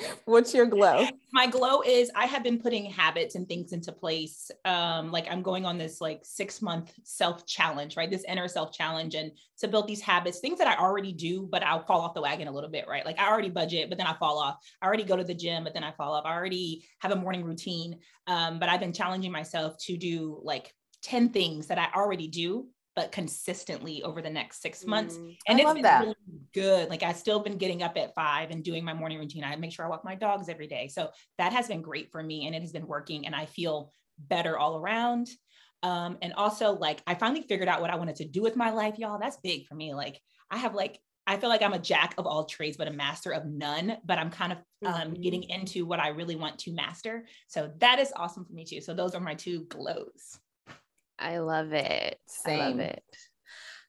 What's 0.24 0.54
your 0.54 0.66
glow? 0.66 1.06
My 1.32 1.46
glow 1.46 1.82
is 1.82 2.10
I 2.14 2.26
have 2.26 2.42
been 2.42 2.58
putting 2.58 2.84
habits 2.86 3.34
and 3.34 3.48
things 3.48 3.72
into 3.72 3.92
place. 3.92 4.50
Um, 4.64 5.10
like 5.10 5.30
I'm 5.30 5.42
going 5.42 5.64
on 5.64 5.78
this 5.78 6.00
like 6.00 6.20
six 6.24 6.60
month 6.60 6.92
self 7.04 7.46
challenge, 7.46 7.96
right? 7.96 8.10
This 8.10 8.24
inner 8.28 8.48
self 8.48 8.72
challenge, 8.72 9.14
and 9.14 9.32
to 9.58 9.68
build 9.68 9.86
these 9.86 10.00
habits, 10.00 10.40
things 10.40 10.58
that 10.58 10.66
I 10.66 10.80
already 10.82 11.12
do, 11.12 11.48
but 11.50 11.62
I'll 11.62 11.84
fall 11.84 12.00
off 12.00 12.14
the 12.14 12.22
wagon 12.22 12.48
a 12.48 12.52
little 12.52 12.70
bit, 12.70 12.86
right? 12.88 13.04
Like 13.04 13.18
I 13.18 13.28
already 13.28 13.50
budget, 13.50 13.88
but 13.88 13.98
then 13.98 14.06
I 14.06 14.14
fall 14.14 14.38
off. 14.38 14.56
I 14.82 14.86
already 14.86 15.04
go 15.04 15.16
to 15.16 15.24
the 15.24 15.34
gym, 15.34 15.64
but 15.64 15.74
then 15.74 15.84
I 15.84 15.92
fall 15.92 16.14
off. 16.14 16.24
I 16.24 16.34
already 16.34 16.84
have 17.00 17.12
a 17.12 17.16
morning 17.16 17.44
routine, 17.44 17.98
um, 18.26 18.58
but 18.58 18.68
I've 18.68 18.80
been 18.80 18.92
challenging 18.92 19.32
myself 19.32 19.76
to 19.86 19.96
do 19.96 20.40
like 20.42 20.72
10 21.02 21.30
things 21.30 21.68
that 21.68 21.78
I 21.78 21.88
already 21.98 22.28
do 22.28 22.68
but 22.96 23.12
consistently 23.12 24.02
over 24.02 24.20
the 24.20 24.30
next 24.30 24.62
six 24.62 24.84
months. 24.84 25.16
Mm, 25.16 25.36
and 25.48 25.60
I 25.60 25.62
it's 25.62 25.72
been 25.74 25.82
that. 25.82 26.02
really 26.02 26.16
good. 26.52 26.88
Like 26.88 27.02
I've 27.02 27.16
still 27.16 27.40
been 27.40 27.56
getting 27.56 27.82
up 27.82 27.96
at 27.96 28.14
five 28.14 28.50
and 28.50 28.64
doing 28.64 28.84
my 28.84 28.94
morning 28.94 29.18
routine. 29.18 29.44
I 29.44 29.54
make 29.56 29.72
sure 29.72 29.84
I 29.84 29.88
walk 29.88 30.04
my 30.04 30.14
dogs 30.14 30.48
every 30.48 30.66
day. 30.66 30.88
So 30.88 31.10
that 31.38 31.52
has 31.52 31.68
been 31.68 31.82
great 31.82 32.10
for 32.10 32.22
me 32.22 32.46
and 32.46 32.54
it 32.54 32.62
has 32.62 32.72
been 32.72 32.86
working 32.86 33.26
and 33.26 33.34
I 33.34 33.46
feel 33.46 33.92
better 34.18 34.58
all 34.58 34.76
around. 34.76 35.28
Um, 35.82 36.18
and 36.20 36.32
also 36.34 36.72
like 36.72 37.00
I 37.06 37.14
finally 37.14 37.42
figured 37.42 37.68
out 37.68 37.80
what 37.80 37.90
I 37.90 37.96
wanted 37.96 38.16
to 38.16 38.26
do 38.26 38.42
with 38.42 38.56
my 38.56 38.70
life, 38.70 38.98
y'all. 38.98 39.18
That's 39.18 39.38
big 39.38 39.66
for 39.66 39.74
me. 39.74 39.94
Like 39.94 40.20
I 40.50 40.58
have 40.58 40.74
like 40.74 40.98
I 41.26 41.36
feel 41.36 41.48
like 41.48 41.62
I'm 41.62 41.74
a 41.74 41.78
jack 41.78 42.14
of 42.18 42.26
all 42.26 42.44
trades, 42.44 42.76
but 42.76 42.88
a 42.88 42.92
master 42.92 43.30
of 43.30 43.46
none. 43.46 43.96
But 44.04 44.18
I'm 44.18 44.30
kind 44.30 44.52
of 44.52 44.58
um, 44.84 44.94
mm-hmm. 44.94 45.22
getting 45.22 45.42
into 45.44 45.86
what 45.86 46.00
I 46.00 46.08
really 46.08 46.34
want 46.34 46.58
to 46.60 46.72
master. 46.72 47.24
So 47.46 47.70
that 47.78 48.00
is 48.00 48.12
awesome 48.16 48.44
for 48.44 48.52
me 48.52 48.64
too. 48.64 48.80
So 48.80 48.94
those 48.94 49.14
are 49.14 49.20
my 49.20 49.34
two 49.34 49.64
glows. 49.66 50.38
I 51.20 51.38
love 51.38 51.72
it. 51.72 52.18
Same. 52.26 52.60
I 52.60 52.68
love 52.68 52.80
it. 52.80 53.04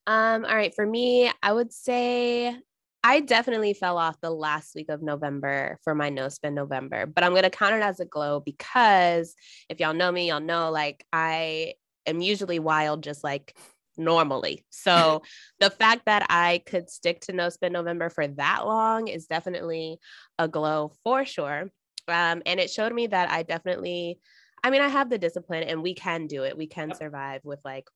Um, 0.07 0.45
all 0.45 0.55
right. 0.55 0.73
For 0.75 0.85
me, 0.85 1.31
I 1.41 1.53
would 1.53 1.71
say 1.71 2.55
I 3.03 3.19
definitely 3.19 3.73
fell 3.73 3.97
off 3.97 4.19
the 4.21 4.29
last 4.29 4.75
week 4.75 4.89
of 4.89 5.01
November 5.01 5.79
for 5.83 5.95
my 5.95 6.09
no 6.09 6.29
spend 6.29 6.55
November, 6.55 7.05
but 7.05 7.23
I'm 7.23 7.31
going 7.31 7.43
to 7.43 7.49
count 7.49 7.75
it 7.75 7.81
as 7.81 7.99
a 7.99 8.05
glow 8.05 8.39
because 8.39 9.35
if 9.69 9.79
y'all 9.79 9.93
know 9.93 10.11
me, 10.11 10.29
y'all 10.29 10.39
know 10.39 10.69
like 10.69 11.05
I 11.11 11.75
am 12.05 12.21
usually 12.21 12.59
wild, 12.59 13.03
just 13.03 13.23
like 13.23 13.57
normally. 13.97 14.65
So 14.69 15.23
the 15.59 15.71
fact 15.71 16.03
that 16.05 16.25
I 16.29 16.61
could 16.65 16.89
stick 16.89 17.21
to 17.21 17.33
no 17.33 17.49
spend 17.49 17.73
November 17.73 18.09
for 18.09 18.27
that 18.27 18.65
long 18.65 19.07
is 19.07 19.25
definitely 19.25 19.97
a 20.37 20.47
glow 20.47 20.91
for 21.03 21.25
sure. 21.25 21.71
Um, 22.07 22.41
and 22.45 22.59
it 22.59 22.69
showed 22.69 22.93
me 22.93 23.07
that 23.07 23.29
I 23.31 23.43
definitely 23.43 24.19
I 24.63 24.69
mean, 24.69 24.81
I 24.81 24.87
have 24.87 25.09
the 25.09 25.17
discipline 25.17 25.63
and 25.63 25.81
we 25.81 25.93
can 25.93 26.27
do 26.27 26.43
it. 26.43 26.57
We 26.57 26.67
can 26.67 26.89
yep. 26.89 26.97
survive 26.97 27.41
with 27.43 27.59
like 27.65 27.87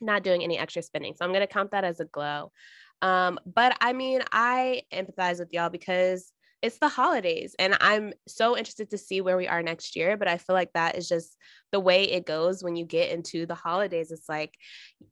not 0.00 0.22
doing 0.22 0.42
any 0.42 0.58
extra 0.58 0.82
spending. 0.82 1.14
So 1.14 1.24
I'm 1.24 1.32
going 1.32 1.46
to 1.46 1.52
count 1.52 1.70
that 1.70 1.84
as 1.84 2.00
a 2.00 2.04
glow. 2.04 2.52
Um, 3.02 3.38
but 3.46 3.76
I 3.80 3.92
mean, 3.92 4.22
I 4.32 4.82
empathize 4.92 5.38
with 5.38 5.52
y'all 5.52 5.70
because 5.70 6.32
it's 6.62 6.78
the 6.78 6.88
holidays 6.88 7.54
and 7.58 7.76
I'm 7.80 8.14
so 8.26 8.56
interested 8.56 8.90
to 8.90 8.98
see 8.98 9.20
where 9.20 9.36
we 9.36 9.46
are 9.46 9.62
next 9.62 9.94
year. 9.94 10.16
But 10.16 10.28
I 10.28 10.38
feel 10.38 10.54
like 10.54 10.72
that 10.72 10.96
is 10.96 11.08
just 11.08 11.36
the 11.70 11.80
way 11.80 12.04
it 12.04 12.26
goes 12.26 12.64
when 12.64 12.76
you 12.76 12.84
get 12.84 13.10
into 13.10 13.46
the 13.46 13.54
holidays. 13.54 14.10
It's 14.10 14.28
like 14.28 14.54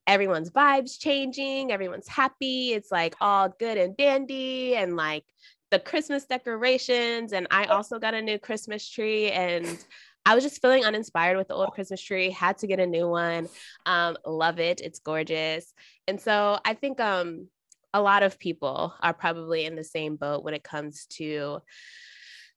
everyone's 0.06 0.50
vibes 0.50 0.99
changing, 0.99 1.71
everyone's 1.71 2.09
happy. 2.09 2.73
It's 2.73 2.91
like 2.91 3.15
all 3.21 3.55
good 3.61 3.76
and 3.76 3.97
dandy 3.97 4.75
and 4.75 4.97
like 4.97 5.25
the 5.71 5.79
Christmas 5.79 6.25
decorations. 6.25 7.32
And 7.32 7.47
I 7.50 7.65
also 7.65 7.99
got 7.99 8.15
a 8.15 8.23
new 8.23 8.38
Christmas 8.38 8.88
tree 8.88 9.31
and 9.31 9.85
I 10.26 10.35
was 10.35 10.43
just 10.43 10.62
feeling 10.62 10.85
uninspired 10.85 11.37
with 11.37 11.49
the 11.49 11.54
old 11.54 11.73
Christmas 11.73 12.00
tree, 12.00 12.31
had 12.31 12.59
to 12.59 12.66
get 12.66 12.81
a 12.81 12.87
new 12.87 13.09
one. 13.09 13.49
Um, 13.85 14.16
love 14.25 14.59
it. 14.59 14.81
It's 14.81 14.99
gorgeous. 14.99 15.73
And 16.09 16.21
so 16.21 16.59
I 16.64 16.75
think 16.75 16.99
um, 16.99 17.49
a 17.93 18.00
lot 18.00 18.23
of 18.23 18.38
people 18.38 18.95
are 19.00 19.12
probably 19.12 19.66
in 19.66 19.76
the 19.76 19.85
same 19.85 20.16
boat 20.16 20.43
when 20.43 20.54
it 20.54 20.64
comes 20.64 21.07
to 21.16 21.61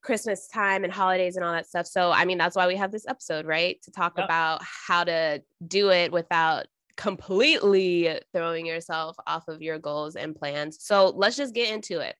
Christmas 0.01 0.47
time 0.47 0.83
and 0.83 0.93
holidays 0.93 1.35
and 1.35 1.43
all 1.43 1.51
that 1.51 1.67
stuff. 1.67 1.87
So, 1.87 2.11
I 2.11 2.23
mean, 2.25 2.37
that's 2.37 2.55
why 2.55 2.67
we 2.67 2.77
have 2.77 2.91
this 2.91 3.05
episode, 3.07 3.45
right? 3.45 3.81
To 3.83 3.91
talk 3.91 4.13
yep. 4.17 4.25
about 4.25 4.61
how 4.63 5.03
to 5.03 5.41
do 5.65 5.91
it 5.91 6.11
without 6.11 6.67
completely 6.95 8.19
throwing 8.33 8.65
yourself 8.65 9.17
off 9.27 9.47
of 9.47 9.61
your 9.61 9.77
goals 9.77 10.15
and 10.15 10.35
plans. 10.35 10.77
So, 10.79 11.09
let's 11.09 11.35
just 11.35 11.53
get 11.53 11.73
into 11.73 11.99
it. 11.99 12.15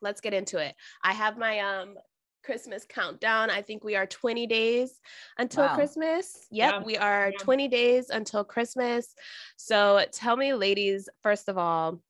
Let's 0.00 0.20
get 0.20 0.32
into 0.32 0.58
it. 0.58 0.74
I 1.02 1.12
have 1.12 1.36
my 1.36 1.58
um 1.58 1.94
Christmas 2.42 2.84
countdown. 2.88 3.50
I 3.50 3.62
think 3.62 3.84
we 3.84 3.96
are 3.96 4.06
20 4.06 4.46
days 4.46 5.00
until 5.38 5.64
wow. 5.64 5.74
Christmas. 5.74 6.46
Yep, 6.50 6.72
yeah. 6.72 6.82
we 6.82 6.96
are 6.96 7.32
20 7.32 7.68
days 7.68 8.10
until 8.10 8.44
Christmas. 8.44 9.14
So 9.56 10.04
tell 10.12 10.36
me, 10.36 10.54
ladies, 10.54 11.08
first 11.22 11.48
of 11.48 11.58
all, 11.58 12.00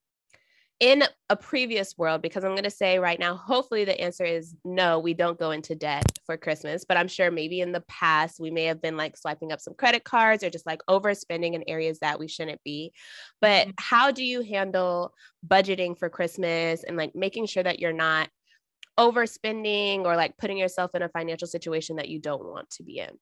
in 0.81 1.05
a 1.29 1.37
previous 1.37 1.97
world, 1.99 2.23
because 2.23 2.43
I'm 2.43 2.53
going 2.53 2.65
to 2.65 2.71
say 2.71 2.99
right 2.99 3.21
now, 3.21 3.37
hopefully 3.37 3.85
the 3.85 4.01
answer 4.01 4.25
is 4.25 4.57
no, 4.65 4.99
we 4.99 5.13
don't 5.13 5.39
go 5.39 5.51
into 5.51 5.75
debt 5.75 6.07
for 6.25 6.39
Christmas. 6.39 6.87
But 6.89 6.97
I'm 6.97 7.07
sure 7.07 7.31
maybe 7.31 7.61
in 7.61 7.73
the 7.73 7.83
past, 7.83 8.41
we 8.41 8.51
may 8.51 8.65
have 8.65 8.81
been 8.81 8.97
like 8.97 9.19
swiping 9.19 9.53
up 9.53 9.61
some 9.61 9.75
credit 9.75 10.05
cards 10.05 10.43
or 10.43 10.49
just 10.49 10.65
like 10.65 10.81
overspending 10.89 11.53
in 11.53 11.65
areas 11.69 11.99
that 11.99 12.19
we 12.19 12.29
shouldn't 12.29 12.65
be. 12.65 12.93
But 13.43 13.67
mm-hmm. 13.67 13.71
how 13.79 14.11
do 14.11 14.25
you 14.25 14.41
handle 14.41 15.13
budgeting 15.47 15.99
for 15.99 16.09
Christmas 16.09 16.83
and 16.83 16.97
like 16.97 17.15
making 17.15 17.47
sure 17.47 17.63
that 17.63 17.79
you're 17.79 17.93
not 17.93 18.31
overspending 18.99 20.05
or 20.05 20.17
like 20.17 20.37
putting 20.37 20.59
yourself 20.59 20.95
in 20.95 21.03
a 21.03 21.09
financial 21.09 21.49
situation 21.49 21.97
that 21.97 22.09
you 22.09 22.19
don't 22.19 22.45
want 22.45 22.71
to 22.71 22.83
be 22.83 22.99
in? 22.99 23.19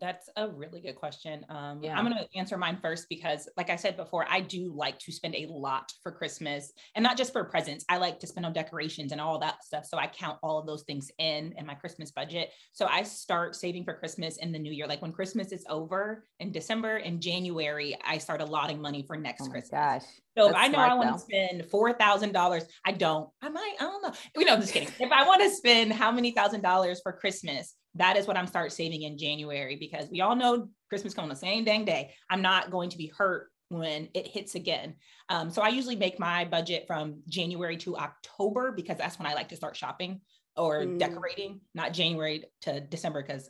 That's 0.00 0.28
a 0.36 0.48
really 0.48 0.80
good 0.80 0.96
question. 0.96 1.44
Um, 1.48 1.80
yeah. 1.82 1.96
I'm 1.96 2.04
going 2.04 2.16
to 2.16 2.38
answer 2.38 2.56
mine 2.56 2.78
first 2.80 3.06
because, 3.08 3.48
like 3.56 3.68
I 3.68 3.76
said 3.76 3.96
before, 3.96 4.24
I 4.28 4.40
do 4.40 4.72
like 4.74 4.98
to 5.00 5.12
spend 5.12 5.34
a 5.34 5.46
lot 5.46 5.92
for 6.02 6.10
Christmas 6.10 6.72
and 6.94 7.02
not 7.02 7.16
just 7.16 7.32
for 7.32 7.44
presents. 7.44 7.84
I 7.88 7.98
like 7.98 8.18
to 8.20 8.26
spend 8.26 8.46
on 8.46 8.52
decorations 8.52 9.12
and 9.12 9.20
all 9.20 9.38
that 9.40 9.62
stuff. 9.64 9.84
So 9.84 9.98
I 9.98 10.06
count 10.06 10.38
all 10.42 10.58
of 10.58 10.66
those 10.66 10.82
things 10.84 11.10
in 11.18 11.54
in 11.58 11.66
my 11.66 11.74
Christmas 11.74 12.10
budget. 12.10 12.50
So 12.72 12.86
I 12.86 13.02
start 13.02 13.54
saving 13.54 13.84
for 13.84 13.94
Christmas 13.94 14.38
in 14.38 14.52
the 14.52 14.58
new 14.58 14.72
year. 14.72 14.86
Like 14.86 15.02
when 15.02 15.12
Christmas 15.12 15.52
is 15.52 15.64
over 15.68 16.24
in 16.38 16.50
December 16.50 16.96
and 16.96 17.20
January, 17.20 17.96
I 18.04 18.18
start 18.18 18.40
allotting 18.40 18.80
money 18.80 19.04
for 19.06 19.16
next 19.16 19.42
oh 19.42 19.50
Christmas. 19.50 19.70
Gosh. 19.70 20.04
So 20.38 20.48
if 20.48 20.56
I 20.56 20.68
know 20.68 20.78
I 20.78 20.94
want 20.94 21.12
to 21.12 21.18
spend 21.18 21.66
four 21.70 21.92
thousand 21.92 22.32
dollars, 22.32 22.64
I 22.86 22.92
don't. 22.92 23.28
I 23.42 23.48
might. 23.48 23.74
I 23.78 23.84
don't 23.84 24.02
know. 24.02 24.12
You 24.36 24.44
know, 24.46 24.54
I'm 24.54 24.60
just 24.60 24.72
kidding. 24.72 24.88
if 24.98 25.12
I 25.12 25.26
want 25.26 25.42
to 25.42 25.50
spend 25.50 25.92
how 25.92 26.10
many 26.10 26.30
thousand 26.30 26.62
dollars 26.62 27.00
for 27.02 27.12
Christmas, 27.12 27.74
that 27.94 28.16
is 28.16 28.26
what 28.26 28.36
I'm 28.36 28.46
start 28.46 28.72
saving 28.72 29.02
in 29.02 29.18
January 29.18 29.76
because 29.76 30.08
we 30.10 30.20
all 30.20 30.36
know 30.36 30.68
Christmas 30.88 31.14
coming 31.14 31.30
the 31.30 31.36
same 31.36 31.64
dang 31.64 31.84
day. 31.84 32.14
I'm 32.28 32.42
not 32.42 32.70
going 32.70 32.90
to 32.90 32.98
be 32.98 33.12
hurt 33.16 33.48
when 33.68 34.08
it 34.14 34.26
hits 34.26 34.54
again. 34.54 34.94
Um, 35.28 35.50
so 35.50 35.62
I 35.62 35.68
usually 35.68 35.96
make 35.96 36.18
my 36.18 36.44
budget 36.44 36.84
from 36.86 37.22
January 37.28 37.76
to 37.78 37.96
October 37.96 38.72
because 38.72 38.98
that's 38.98 39.18
when 39.18 39.26
I 39.26 39.34
like 39.34 39.48
to 39.50 39.56
start 39.56 39.76
shopping 39.76 40.20
or 40.56 40.82
mm. 40.82 40.98
decorating, 40.98 41.60
not 41.74 41.92
January 41.92 42.44
to 42.62 42.80
December 42.80 43.22
because, 43.22 43.48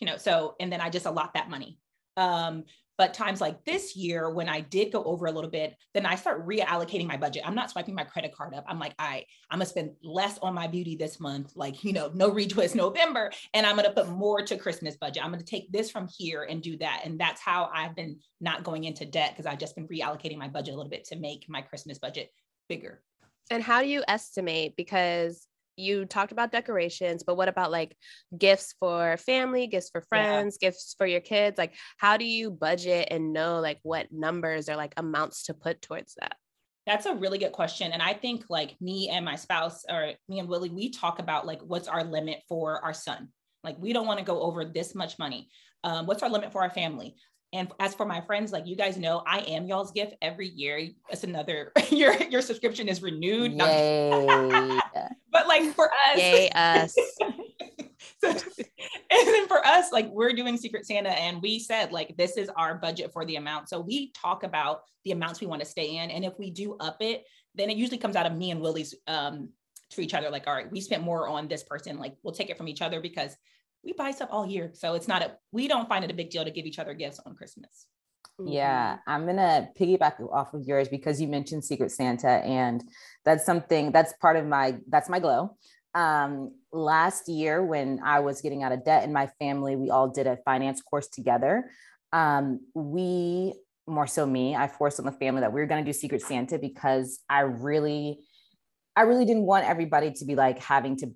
you 0.00 0.06
know, 0.06 0.16
so, 0.16 0.54
and 0.58 0.72
then 0.72 0.80
I 0.80 0.90
just 0.90 1.06
allot 1.06 1.34
that 1.34 1.50
money. 1.50 1.78
Um, 2.16 2.64
but 2.98 3.14
times 3.14 3.40
like 3.40 3.64
this 3.64 3.94
year, 3.94 4.30
when 4.30 4.48
I 4.48 4.60
did 4.60 4.92
go 4.92 5.04
over 5.04 5.26
a 5.26 5.32
little 5.32 5.50
bit, 5.50 5.76
then 5.94 6.04
I 6.04 6.16
start 6.16 6.46
reallocating 6.46 7.06
my 7.06 7.16
budget. 7.16 7.44
I'm 7.46 7.54
not 7.54 7.70
swiping 7.70 7.94
my 7.94 8.04
credit 8.04 8.34
card 8.34 8.54
up. 8.54 8.64
I'm 8.68 8.78
like, 8.78 8.94
I, 8.98 9.18
right, 9.18 9.26
I'm 9.50 9.58
gonna 9.58 9.66
spend 9.66 9.92
less 10.02 10.38
on 10.38 10.54
my 10.54 10.66
beauty 10.66 10.96
this 10.96 11.20
month, 11.20 11.52
like, 11.54 11.84
you 11.84 11.92
know, 11.92 12.10
no 12.14 12.30
retwist 12.30 12.74
November. 12.74 13.30
And 13.54 13.66
I'm 13.66 13.76
gonna 13.76 13.92
put 13.92 14.08
more 14.08 14.42
to 14.42 14.56
Christmas 14.56 14.96
budget. 14.96 15.24
I'm 15.24 15.30
gonna 15.30 15.42
take 15.42 15.70
this 15.72 15.90
from 15.90 16.08
here 16.16 16.44
and 16.44 16.62
do 16.62 16.76
that. 16.78 17.02
And 17.04 17.18
that's 17.18 17.40
how 17.40 17.70
I've 17.72 17.96
been 17.96 18.18
not 18.40 18.64
going 18.64 18.84
into 18.84 19.04
debt 19.04 19.32
because 19.32 19.46
I've 19.46 19.58
just 19.58 19.74
been 19.74 19.88
reallocating 19.88 20.38
my 20.38 20.48
budget 20.48 20.74
a 20.74 20.76
little 20.76 20.90
bit 20.90 21.04
to 21.06 21.16
make 21.16 21.46
my 21.48 21.62
Christmas 21.62 21.98
budget 21.98 22.30
bigger. 22.68 23.02
And 23.50 23.62
how 23.62 23.80
do 23.80 23.88
you 23.88 24.04
estimate? 24.06 24.76
Because 24.76 25.46
you 25.78 26.04
talked 26.04 26.32
about 26.32 26.52
decorations, 26.52 27.22
but 27.22 27.36
what 27.36 27.48
about 27.48 27.70
like 27.70 27.96
gifts 28.36 28.74
for 28.80 29.16
family, 29.16 29.66
gifts 29.66 29.90
for 29.90 30.02
friends, 30.02 30.58
yeah. 30.60 30.68
gifts 30.68 30.94
for 30.98 31.06
your 31.06 31.20
kids? 31.20 31.58
Like, 31.58 31.74
how 31.98 32.16
do 32.16 32.24
you 32.24 32.50
budget 32.50 33.08
and 33.10 33.32
know 33.32 33.60
like 33.60 33.78
what 33.82 34.08
numbers 34.10 34.68
or 34.68 34.76
like 34.76 34.94
amounts 34.96 35.44
to 35.44 35.54
put 35.54 35.80
towards 35.80 36.14
that? 36.20 36.36
That's 36.86 37.06
a 37.06 37.14
really 37.14 37.38
good 37.38 37.52
question. 37.52 37.92
And 37.92 38.02
I 38.02 38.14
think 38.14 38.44
like 38.48 38.74
me 38.80 39.10
and 39.10 39.24
my 39.24 39.36
spouse 39.36 39.84
or 39.90 40.12
me 40.28 40.38
and 40.38 40.48
Willie, 40.48 40.70
we 40.70 40.90
talk 40.90 41.18
about 41.18 41.46
like 41.46 41.60
what's 41.62 41.88
our 41.88 42.02
limit 42.02 42.40
for 42.48 42.82
our 42.82 42.94
son. 42.94 43.28
Like, 43.62 43.76
we 43.78 43.92
don't 43.92 44.06
want 44.06 44.18
to 44.18 44.24
go 44.24 44.40
over 44.40 44.64
this 44.64 44.94
much 44.94 45.18
money. 45.18 45.50
Um, 45.84 46.06
what's 46.06 46.22
our 46.22 46.30
limit 46.30 46.52
for 46.52 46.62
our 46.62 46.70
family? 46.70 47.16
And 47.52 47.72
as 47.80 47.94
for 47.94 48.04
my 48.04 48.20
friends, 48.20 48.52
like 48.52 48.66
you 48.66 48.76
guys 48.76 48.98
know, 48.98 49.22
I 49.26 49.38
am 49.40 49.66
y'all's 49.66 49.90
gift 49.92 50.14
every 50.20 50.48
year. 50.48 50.88
It's 51.08 51.24
another 51.24 51.72
your 51.90 52.14
your 52.24 52.42
subscription 52.42 52.88
is 52.88 53.02
renewed. 53.02 53.52
but 55.38 55.48
like 55.48 55.74
for 55.74 55.86
us, 55.86 56.18
yay 56.18 56.50
us. 56.50 56.94
so, 58.20 58.28
and 58.28 58.38
then 59.10 59.46
for 59.46 59.64
us, 59.66 59.92
like 59.92 60.08
we're 60.10 60.32
doing 60.32 60.56
Secret 60.56 60.86
Santa, 60.86 61.10
and 61.10 61.40
we 61.40 61.58
said 61.58 61.92
like 61.92 62.16
this 62.16 62.36
is 62.36 62.48
our 62.56 62.74
budget 62.74 63.12
for 63.12 63.24
the 63.24 63.36
amount. 63.36 63.68
So 63.68 63.80
we 63.80 64.10
talk 64.12 64.42
about 64.42 64.82
the 65.04 65.12
amounts 65.12 65.40
we 65.40 65.46
want 65.46 65.60
to 65.60 65.68
stay 65.68 65.96
in, 65.96 66.10
and 66.10 66.24
if 66.24 66.38
we 66.38 66.50
do 66.50 66.76
up 66.78 66.96
it, 67.00 67.24
then 67.54 67.70
it 67.70 67.76
usually 67.76 67.98
comes 67.98 68.16
out 68.16 68.26
of 68.26 68.36
me 68.36 68.50
and 68.50 68.60
Willie's 68.60 68.94
um 69.06 69.50
to 69.90 70.00
each 70.00 70.14
other. 70.14 70.30
Like, 70.30 70.46
all 70.46 70.54
right, 70.54 70.70
we 70.70 70.80
spent 70.80 71.02
more 71.02 71.28
on 71.28 71.48
this 71.48 71.62
person. 71.62 71.98
Like 71.98 72.16
we'll 72.22 72.34
take 72.34 72.50
it 72.50 72.58
from 72.58 72.68
each 72.68 72.82
other 72.82 73.00
because 73.00 73.36
we 73.84 73.92
buy 73.92 74.10
stuff 74.10 74.28
all 74.32 74.46
year. 74.46 74.70
So 74.74 74.94
it's 74.94 75.08
not 75.08 75.22
a, 75.22 75.36
we 75.52 75.68
don't 75.68 75.88
find 75.88 76.04
it 76.04 76.10
a 76.10 76.14
big 76.14 76.30
deal 76.30 76.44
to 76.44 76.50
give 76.50 76.66
each 76.66 76.80
other 76.80 76.94
gifts 76.94 77.20
on 77.24 77.36
Christmas. 77.36 77.86
Yeah, 78.44 78.94
mm-hmm. 78.94 79.10
I'm 79.10 79.26
gonna 79.26 79.68
piggyback 79.78 80.20
off 80.32 80.54
of 80.54 80.64
yours 80.64 80.88
because 80.88 81.20
you 81.20 81.28
mentioned 81.28 81.64
Secret 81.64 81.90
Santa, 81.90 82.28
and 82.28 82.82
that's 83.24 83.44
something 83.44 83.90
that's 83.90 84.12
part 84.20 84.36
of 84.36 84.46
my 84.46 84.76
that's 84.88 85.08
my 85.08 85.18
glow. 85.18 85.56
Um, 85.94 86.54
last 86.72 87.28
year, 87.28 87.64
when 87.64 88.00
I 88.04 88.20
was 88.20 88.40
getting 88.40 88.62
out 88.62 88.72
of 88.72 88.84
debt 88.84 89.04
in 89.04 89.12
my 89.12 89.28
family, 89.40 89.74
we 89.74 89.90
all 89.90 90.08
did 90.08 90.26
a 90.26 90.36
finance 90.44 90.80
course 90.82 91.08
together. 91.08 91.70
Um, 92.12 92.60
we 92.74 93.54
more 93.88 94.06
so 94.06 94.26
me, 94.26 94.54
I 94.54 94.68
forced 94.68 95.00
on 95.00 95.06
the 95.06 95.12
family 95.12 95.40
that 95.40 95.52
we 95.52 95.60
were 95.60 95.66
gonna 95.66 95.84
do 95.84 95.92
Secret 95.92 96.22
Santa 96.22 96.58
because 96.58 97.20
I 97.28 97.40
really, 97.40 98.20
I 98.94 99.02
really 99.02 99.24
didn't 99.24 99.44
want 99.44 99.66
everybody 99.66 100.12
to 100.12 100.24
be 100.24 100.36
like 100.36 100.58
having 100.58 100.96
to 100.98 101.10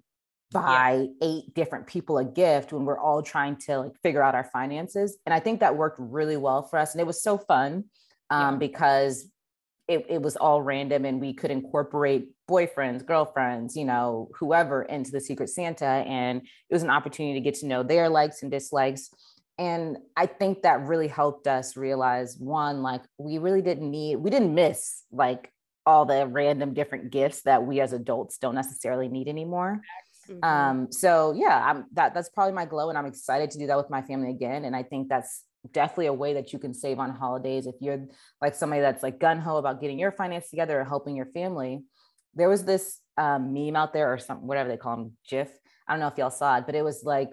buy 0.53 1.09
yeah. 1.21 1.29
eight 1.29 1.55
different 1.55 1.87
people 1.87 2.19
a 2.19 2.25
gift 2.25 2.73
when 2.73 2.85
we're 2.85 2.99
all 2.99 3.23
trying 3.23 3.57
to 3.57 3.79
like 3.79 3.93
figure 4.03 4.23
out 4.23 4.35
our 4.35 4.49
finances. 4.53 5.19
And 5.27 5.35
I 5.35 5.41
think 5.41 5.61
that 5.61 5.77
worked 5.77 5.99
really 6.01 6.37
well 6.37 6.63
for 6.63 6.79
us. 6.79 6.95
And 6.95 7.01
it 7.01 7.07
was 7.07 7.23
so 7.23 7.39
fun 7.39 7.85
um, 8.31 8.55
yeah. 8.55 8.59
because 8.59 9.29
it, 9.89 10.07
it 10.09 10.23
was 10.23 10.37
all 10.37 10.63
random 10.63 11.05
and 11.05 11.21
we 11.21 11.35
could 11.35 11.51
incorporate 11.51 12.29
boyfriends, 12.49 13.05
girlfriends, 13.05 13.77
you 13.77 13.85
know, 13.85 14.31
whoever 14.39 14.83
into 14.83 15.11
the 15.11 15.21
Secret 15.21 15.49
Santa. 15.49 15.85
And 15.85 16.43
it 16.43 16.75
was 16.75 16.83
an 16.83 16.91
opportunity 16.91 17.35
to 17.35 17.45
get 17.45 17.55
to 17.61 17.67
know 17.67 17.83
their 17.83 18.09
likes 18.09 18.43
and 18.43 18.51
dislikes. 18.51 19.11
And 19.59 19.99
I 20.17 20.27
think 20.27 20.63
that 20.63 20.87
really 20.87 21.09
helped 21.09 21.47
us 21.47 21.77
realize 21.77 22.37
one, 22.39 22.83
like 22.83 23.03
we 23.19 23.39
really 23.39 23.63
didn't 23.63 23.91
need, 23.91 24.17
we 24.17 24.31
didn't 24.31 24.55
miss 24.55 25.03
like 25.13 25.53
all 25.85 26.05
the 26.05 26.27
random 26.27 26.75
different 26.75 27.11
gifts 27.11 27.43
that 27.43 27.67
we 27.67 27.81
as 27.81 27.93
adults 27.93 28.39
don't 28.39 28.55
necessarily 28.55 29.09
need 29.09 29.29
anymore. 29.29 29.81
Mm-hmm. 30.33 30.45
Um, 30.45 30.93
so 30.93 31.33
yeah, 31.37 31.63
I'm 31.65 31.87
that 31.93 32.15
that's 32.15 32.29
probably 32.29 32.55
my 32.55 32.65
glow, 32.65 32.89
and 32.89 32.99
I'm 32.99 33.07
excited 33.07 33.51
to 33.53 33.59
do 33.59 33.67
that 33.67 33.77
with 33.77 33.91
my 33.91 34.03
family 34.03 34.31
again. 34.31 34.65
And 34.65 34.75
I 34.75 34.83
think 34.83 35.09
that's 35.09 35.43
definitely 35.71 36.07
a 36.07 36.13
way 36.13 36.35
that 36.35 36.53
you 36.53 36.59
can 36.59 36.75
save 36.75 36.99
on 36.99 37.11
holidays 37.11 37.67
if 37.67 37.77
you're 37.81 38.07
like 38.41 38.55
somebody 38.55 38.81
that's 38.81 39.03
like 39.03 39.21
gun 39.21 39.39
ho 39.39 39.57
about 39.57 39.81
getting 39.81 39.99
your 39.99 40.13
finance 40.13 40.51
together 40.51 40.81
or 40.81 40.85
helping 40.85 41.17
your 41.17 41.27
family. 41.27 41.83
There 42.35 42.49
was 42.49 42.65
this 42.65 42.99
um, 43.17 43.53
meme 43.53 43.77
out 43.77 43.93
there 43.93 44.13
or 44.13 44.19
some 44.19 44.47
whatever 44.47 44.69
they 44.69 44.77
call 44.77 44.97
them, 44.97 45.13
GIF. 45.29 45.51
I 45.87 45.93
don't 45.93 46.01
know 46.01 46.09
if 46.09 46.17
y'all 46.17 46.31
saw 46.31 46.59
it, 46.59 46.67
but 46.67 46.75
it 46.75 46.83
was 46.83 47.03
like 47.05 47.31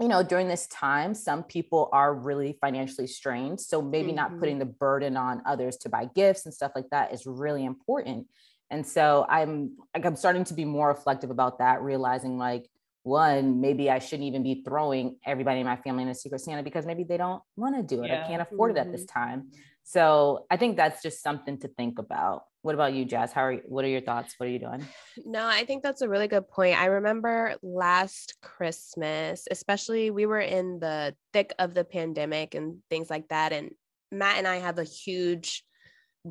you 0.00 0.08
know, 0.08 0.22
during 0.22 0.46
this 0.46 0.66
time, 0.66 1.14
some 1.14 1.42
people 1.42 1.88
are 1.90 2.14
really 2.14 2.58
financially 2.60 3.06
strained. 3.06 3.60
So 3.60 3.80
maybe 3.80 4.08
mm-hmm. 4.08 4.16
not 4.16 4.38
putting 4.38 4.58
the 4.58 4.66
burden 4.66 5.16
on 5.16 5.42
others 5.46 5.78
to 5.78 5.88
buy 5.88 6.08
gifts 6.14 6.44
and 6.44 6.54
stuff 6.54 6.72
like 6.74 6.90
that 6.90 7.14
is 7.14 7.24
really 7.26 7.64
important. 7.64 8.26
And 8.70 8.86
so 8.86 9.24
I'm 9.28 9.76
like 9.94 10.04
I'm 10.04 10.16
starting 10.16 10.44
to 10.44 10.54
be 10.54 10.64
more 10.64 10.88
reflective 10.88 11.30
about 11.30 11.58
that, 11.58 11.82
realizing 11.82 12.38
like 12.38 12.66
one, 13.06 13.60
maybe 13.60 13.88
I 13.88 14.00
shouldn't 14.00 14.26
even 14.26 14.42
be 14.42 14.62
throwing 14.64 15.18
everybody 15.24 15.60
in 15.60 15.66
my 15.66 15.76
family 15.76 16.02
in 16.02 16.08
a 16.08 16.14
secret 16.14 16.40
Santa 16.40 16.64
because 16.64 16.84
maybe 16.84 17.04
they 17.04 17.16
don't 17.16 17.40
want 17.54 17.76
to 17.76 17.82
do 17.82 18.02
it. 18.02 18.08
Yeah. 18.08 18.24
I 18.24 18.26
can't 18.26 18.42
afford 18.42 18.72
mm-hmm. 18.72 18.78
it 18.78 18.80
at 18.80 18.92
this 18.92 19.04
mm-hmm. 19.04 19.20
time. 19.20 19.50
So 19.84 20.44
I 20.50 20.56
think 20.56 20.76
that's 20.76 21.00
just 21.00 21.22
something 21.22 21.60
to 21.60 21.68
think 21.68 22.00
about. 22.00 22.42
What 22.62 22.74
about 22.74 22.94
you, 22.94 23.04
Jazz? 23.04 23.30
How 23.30 23.42
are 23.42 23.52
you, 23.52 23.60
what 23.66 23.84
are 23.84 23.88
your 23.88 24.00
thoughts? 24.00 24.34
What 24.36 24.48
are 24.48 24.52
you 24.52 24.58
doing? 24.58 24.84
No, 25.24 25.46
I 25.46 25.64
think 25.64 25.84
that's 25.84 26.02
a 26.02 26.08
really 26.08 26.26
good 26.26 26.48
point. 26.48 26.76
I 26.76 26.86
remember 26.86 27.54
last 27.62 28.34
Christmas, 28.42 29.46
especially 29.48 30.10
we 30.10 30.26
were 30.26 30.40
in 30.40 30.80
the 30.80 31.14
thick 31.32 31.54
of 31.60 31.74
the 31.74 31.84
pandemic 31.84 32.56
and 32.56 32.78
things 32.90 33.08
like 33.08 33.28
that. 33.28 33.52
And 33.52 33.70
Matt 34.10 34.38
and 34.38 34.48
I 34.48 34.56
have 34.56 34.80
a 34.80 34.84
huge 34.84 35.64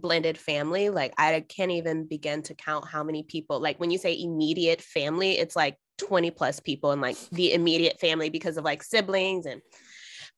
blended 0.02 0.38
family 0.38 0.90
like 0.90 1.14
i 1.18 1.44
can't 1.48 1.72
even 1.72 2.06
begin 2.06 2.42
to 2.42 2.54
count 2.54 2.88
how 2.88 3.04
many 3.04 3.24
people 3.24 3.60
like 3.60 3.80
when 3.80 3.90
you 3.90 3.98
say 3.98 4.20
immediate 4.20 4.82
family 4.82 5.38
it's 5.38 5.56
like 5.56 5.78
20 5.98 6.32
plus 6.32 6.60
people 6.60 6.92
in 6.92 7.00
like 7.00 7.18
the 7.32 7.54
immediate 7.54 8.00
family 8.00 8.30
because 8.30 8.58
of 8.58 8.66
like 8.66 8.84
siblings 8.84 9.46
and 9.46 9.62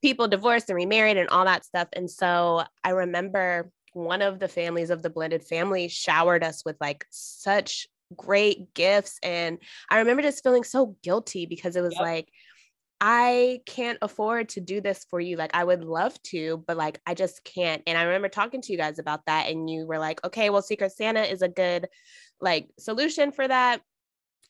people 0.02 0.28
divorced 0.28 0.70
and 0.70 0.76
remarried 0.76 1.18
and 1.18 1.30
all 1.30 1.46
that 1.46 1.66
stuff 1.66 1.88
and 1.94 2.10
so 2.10 2.64
i 2.84 2.92
remember 2.92 3.72
one 3.94 4.22
of 4.22 4.40
the 4.40 4.48
families 4.48 4.92
of 4.92 5.02
the 5.02 5.10
blended 5.10 5.44
family 5.44 5.88
showered 5.88 6.44
us 6.44 6.64
with 6.64 6.76
like 6.80 7.06
such 7.10 7.88
great 8.16 8.74
gifts 8.74 9.20
and 9.24 9.58
i 9.90 9.98
remember 9.98 10.22
just 10.22 10.44
feeling 10.44 10.64
so 10.64 10.96
guilty 11.04 11.46
because 11.46 11.76
it 11.76 11.82
was 11.82 11.94
yep. 11.94 12.02
like 12.02 12.30
I 13.00 13.60
can't 13.66 14.00
afford 14.02 14.50
to 14.50 14.62
do 14.62 14.82
this 14.82 15.06
for 15.10 15.20
you. 15.20 15.38
Like, 15.38 15.52
I 15.54 15.64
would 15.64 15.84
love 15.84 16.22
to, 16.24 16.64
but 16.66 16.78
like, 16.78 17.00
I 17.06 17.14
just 17.14 17.44
can't. 17.44 17.84
And 17.86 17.98
I 17.98 18.04
remember 18.04 18.30
talking 18.30 18.62
to 18.62 18.72
you 18.72 18.78
guys 18.78 19.00
about 19.00 19.26
that, 19.28 19.50
and 19.50 19.70
you 19.70 19.86
were 19.86 20.00
like, 20.00 20.24
okay, 20.26 20.50
well, 20.50 20.62
Secret 20.62 20.92
Santa 20.92 21.22
is 21.22 21.42
a 21.42 21.48
good 21.50 21.88
like 22.42 22.70
solution 22.80 23.32
for 23.32 23.48
that. 23.48 23.82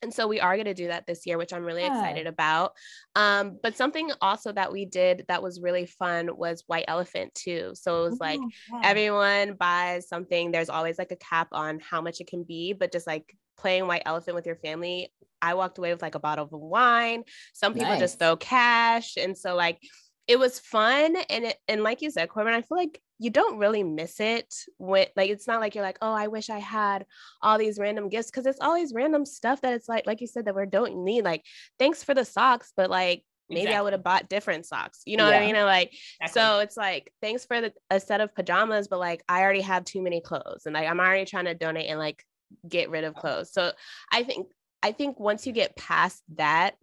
And 0.03 0.13
so 0.13 0.27
we 0.27 0.39
are 0.39 0.55
going 0.55 0.65
to 0.65 0.75
do 0.75 0.87
that 0.87 1.07
this 1.07 1.25
year, 1.25 1.37
which 1.37 1.51
I'm 1.51 1.63
really 1.65 1.81
yeah. 1.81 1.97
excited 1.97 2.27
about. 2.27 2.73
Um, 3.15 3.57
but 3.63 3.75
something 3.75 4.11
also 4.21 4.51
that 4.51 4.71
we 4.71 4.85
did 4.85 5.25
that 5.27 5.41
was 5.41 5.59
really 5.59 5.87
fun 5.87 6.29
was 6.37 6.63
White 6.67 6.85
Elephant 6.87 7.33
too. 7.33 7.71
So 7.73 8.05
it 8.05 8.09
was 8.11 8.19
like 8.19 8.39
oh, 8.39 8.49
yeah. 8.73 8.81
everyone 8.83 9.55
buys 9.55 10.07
something. 10.07 10.51
There's 10.51 10.69
always 10.69 10.99
like 10.99 11.11
a 11.11 11.15
cap 11.15 11.47
on 11.51 11.79
how 11.79 12.01
much 12.01 12.21
it 12.21 12.27
can 12.27 12.43
be, 12.43 12.73
but 12.73 12.91
just 12.91 13.07
like 13.07 13.35
playing 13.57 13.87
White 13.87 14.03
Elephant 14.05 14.35
with 14.35 14.45
your 14.45 14.57
family 14.57 15.11
I 15.41 15.53
walked 15.53 15.77
away 15.77 15.91
with 15.91 16.01
like 16.01 16.15
a 16.15 16.19
bottle 16.19 16.45
of 16.45 16.51
wine. 16.51 17.23
Some 17.53 17.73
people 17.73 17.89
nice. 17.89 17.99
just 17.99 18.19
throw 18.19 18.35
cash. 18.35 19.17
And 19.17 19.37
so 19.37 19.55
like 19.55 19.79
it 20.27 20.37
was 20.37 20.59
fun. 20.59 21.15
And 21.29 21.45
it 21.45 21.57
and 21.67 21.83
like 21.83 22.01
you 22.01 22.11
said, 22.11 22.29
Corbin, 22.29 22.53
I 22.53 22.61
feel 22.61 22.77
like 22.77 23.01
you 23.19 23.29
don't 23.29 23.57
really 23.57 23.83
miss 23.83 24.19
it 24.19 24.53
when 24.77 25.07
like 25.15 25.29
it's 25.29 25.47
not 25.47 25.59
like 25.59 25.73
you're 25.73 25.83
like, 25.83 25.97
oh, 26.01 26.13
I 26.13 26.27
wish 26.27 26.49
I 26.49 26.59
had 26.59 27.05
all 27.41 27.57
these 27.57 27.79
random 27.79 28.09
gifts 28.09 28.29
because 28.29 28.45
it's 28.45 28.59
all 28.61 28.75
these 28.75 28.93
random 28.93 29.25
stuff 29.25 29.61
that 29.61 29.73
it's 29.73 29.89
like, 29.89 30.05
like 30.05 30.21
you 30.21 30.27
said, 30.27 30.45
that 30.45 30.55
we 30.55 30.65
don't 30.65 31.03
need. 31.03 31.23
Like, 31.23 31.43
thanks 31.79 32.03
for 32.03 32.13
the 32.13 32.25
socks, 32.25 32.73
but 32.75 32.89
like 32.89 33.23
maybe 33.49 33.61
exactly. 33.61 33.77
I 33.77 33.81
would 33.81 33.93
have 33.93 34.03
bought 34.03 34.29
different 34.29 34.65
socks. 34.65 35.01
You 35.05 35.17
know 35.17 35.29
yeah. 35.29 35.39
what 35.39 35.41
I 35.41 35.45
mean? 35.45 35.65
like, 35.65 35.93
exactly. 36.21 36.41
so 36.41 36.59
it's 36.59 36.77
like, 36.77 37.11
thanks 37.21 37.45
for 37.45 37.61
the, 37.61 37.73
a 37.89 37.99
set 37.99 38.21
of 38.21 38.35
pajamas, 38.35 38.87
but 38.87 38.99
like, 38.99 39.23
I 39.27 39.41
already 39.41 39.61
have 39.61 39.85
too 39.85 40.01
many 40.01 40.21
clothes 40.21 40.63
and 40.65 40.73
like, 40.73 40.87
I'm 40.87 40.99
already 40.99 41.25
trying 41.25 41.45
to 41.45 41.55
donate 41.55 41.89
and 41.89 41.97
like 41.97 42.23
get 42.67 42.89
rid 42.89 43.03
of 43.03 43.13
oh. 43.17 43.19
clothes. 43.19 43.51
So 43.51 43.71
I 44.11 44.23
think 44.23 44.47
I 44.83 44.91
think 44.91 45.19
once 45.19 45.45
you 45.47 45.53
get 45.53 45.75
past 45.75 46.23
that, 46.35 46.75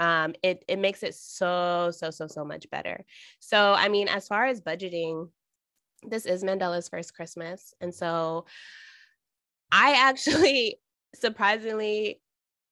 um, 0.00 0.34
it 0.42 0.64
it 0.68 0.78
makes 0.78 1.02
it 1.02 1.14
so 1.14 1.90
so 1.90 2.10
so 2.10 2.26
so 2.26 2.44
much 2.44 2.70
better. 2.70 3.04
So 3.40 3.72
I 3.72 3.88
mean, 3.88 4.08
as 4.08 4.28
far 4.28 4.46
as 4.46 4.60
budgeting, 4.60 5.28
this 6.06 6.26
is 6.26 6.44
Mandela's 6.44 6.88
first 6.88 7.14
Christmas. 7.14 7.74
And 7.80 7.94
so 7.94 8.46
I 9.72 9.94
actually 10.08 10.76
surprisingly 11.14 12.20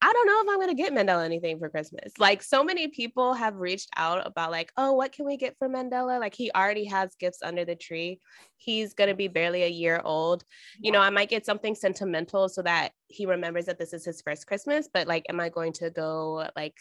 I 0.03 0.13
don't 0.13 0.27
know 0.27 0.41
if 0.43 0.49
I'm 0.51 0.61
going 0.61 0.77
to 0.77 0.83
get 0.83 0.93
Mandela 0.93 1.25
anything 1.25 1.59
for 1.59 1.71
Christmas. 1.71 2.13
Like 2.19 2.43
so 2.43 2.63
many 2.63 2.89
people 2.89 3.33
have 3.35 3.57
reached 3.57 3.89
out 3.97 4.27
about 4.27 4.51
like, 4.51 4.71
"Oh, 4.77 4.93
what 4.93 5.13
can 5.13 5.25
we 5.27 5.37
get 5.37 5.57
for 5.59 5.69
Mandela?" 5.69 6.21
Like 6.21 6.35
he 6.35 6.51
already 6.53 6.85
has 6.87 7.17
gifts 7.17 7.41
under 7.43 7.65
the 7.65 7.75
tree. 7.75 8.21
He's 8.57 8.95
going 8.95 9.09
to 9.09 9.17
be 9.17 9.29
barely 9.29 9.63
a 9.63 9.69
year 9.69 10.01
old. 10.05 10.45
You 10.79 10.93
know, 10.93 11.01
I 11.01 11.11
might 11.11 11.31
get 11.31 11.47
something 11.47 11.75
sentimental 11.75 12.49
so 12.49 12.63
that 12.63 12.93
he 13.09 13.27
remembers 13.27 13.67
that 13.67 13.79
this 13.79 13.93
is 13.93 14.05
his 14.05 14.21
first 14.21 14.47
Christmas, 14.47 14.89
but 14.93 15.07
like 15.07 15.25
am 15.29 15.41
I 15.41 15.49
going 15.49 15.73
to 15.75 15.91
go 15.91 16.49
like 16.57 16.75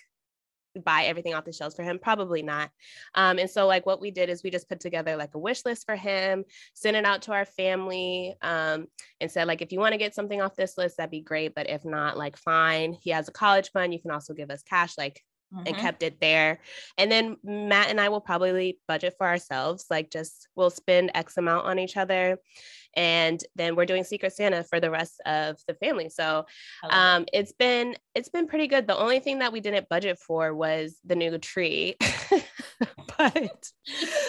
buy 0.80 1.04
everything 1.06 1.34
off 1.34 1.46
the 1.46 1.54
shelves 1.54 1.76
for 1.76 1.84
him? 1.84 2.00
Probably 2.00 2.42
not. 2.42 2.70
Um, 3.14 3.40
and 3.40 3.50
so, 3.50 3.68
like, 3.68 3.86
what 3.86 4.02
we 4.02 4.12
did 4.12 4.30
is 4.30 4.44
we 4.44 4.50
just 4.52 4.70
put 4.70 4.80
together 4.80 5.16
like 5.16 5.36
a 5.36 5.40
wish 5.40 5.66
list 5.66 5.86
for 5.86 5.96
him, 5.96 6.46
sent 6.74 6.98
it 6.98 7.06
out 7.06 7.24
to 7.24 7.34
our 7.34 7.46
family, 7.46 8.36
um, 8.42 8.88
and 9.22 9.32
said, 9.32 9.48
like, 9.48 9.62
if 9.62 9.72
you 9.72 9.80
want 9.80 9.94
to 9.94 10.00
get 10.00 10.16
something 10.16 10.42
off 10.42 10.56
this 10.56 10.78
list, 10.78 10.98
that'd 10.98 11.12
be 11.12 11.22
great. 11.22 11.56
But 11.56 11.70
if 11.70 11.86
not, 11.86 12.18
like, 12.18 12.38
fine. 12.38 12.94
He 13.02 13.12
has 13.12 13.28
a 13.28 13.32
college 13.32 13.72
fund. 13.72 13.94
You 13.94 14.02
can 14.02 14.12
also 14.12 14.34
give 14.34 14.52
us 14.52 14.64
cash. 14.64 14.98
Like, 14.98 15.22
Mm-hmm. 15.54 15.68
and 15.68 15.78
kept 15.78 16.02
it 16.02 16.20
there. 16.20 16.60
And 16.98 17.12
then 17.12 17.38
Matt 17.44 17.90
and 17.92 18.02
I 18.02 18.10
will 18.10 18.20
probably 18.20 18.80
budget 18.88 19.14
for 19.16 19.28
ourselves, 19.28 19.86
like 19.92 20.10
just 20.10 20.48
we'll 20.56 20.72
spend 20.72 21.12
X 21.14 21.38
amount 21.38 21.68
on 21.68 21.78
each 21.78 21.98
other. 21.98 22.40
And 22.96 23.44
then 23.56 23.76
we're 23.76 23.86
doing 23.86 24.04
Secret 24.04 24.34
Santa 24.34 24.64
for 24.64 24.80
the 24.80 24.92
rest 24.92 25.22
of 25.26 25.58
the 25.68 25.74
family. 25.76 26.10
So 26.10 26.46
um, 26.90 27.26
it's 27.34 27.52
been 27.52 27.96
it's 28.14 28.30
been 28.30 28.48
pretty 28.48 28.68
good. 28.68 28.88
The 28.88 28.98
only 28.98 29.20
thing 29.20 29.40
that 29.40 29.52
we 29.52 29.60
didn't 29.60 29.90
budget 29.90 30.18
for 30.20 30.54
was 30.54 30.98
the 31.06 31.16
new 31.16 31.38
tree. 31.38 31.98
but 33.18 33.72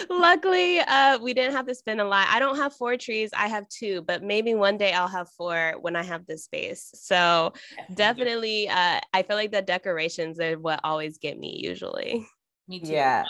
luckily 0.09 0.79
uh, 0.79 1.19
we 1.19 1.33
didn't 1.33 1.53
have 1.53 1.67
to 1.67 1.75
spend 1.75 2.01
a 2.01 2.05
lot. 2.05 2.27
I 2.29 2.39
don't 2.39 2.57
have 2.57 2.73
four 2.73 2.97
trees, 2.97 3.31
I 3.35 3.47
have 3.47 3.67
two, 3.69 4.01
but 4.01 4.23
maybe 4.23 4.53
one 4.53 4.77
day 4.77 4.93
I'll 4.93 5.07
have 5.07 5.29
four 5.37 5.75
when 5.81 5.95
I 5.95 6.03
have 6.03 6.25
the 6.25 6.37
space. 6.37 6.91
So 6.93 7.53
definitely, 7.93 8.69
uh, 8.69 8.99
I 9.13 9.23
feel 9.23 9.35
like 9.35 9.51
the 9.51 9.61
decorations 9.61 10.39
are 10.39 10.57
what 10.57 10.79
always 10.83 11.17
get 11.17 11.39
me 11.39 11.59
usually. 11.63 12.25
Me 12.67 12.79
too. 12.79 12.91
Yeah. 12.91 13.25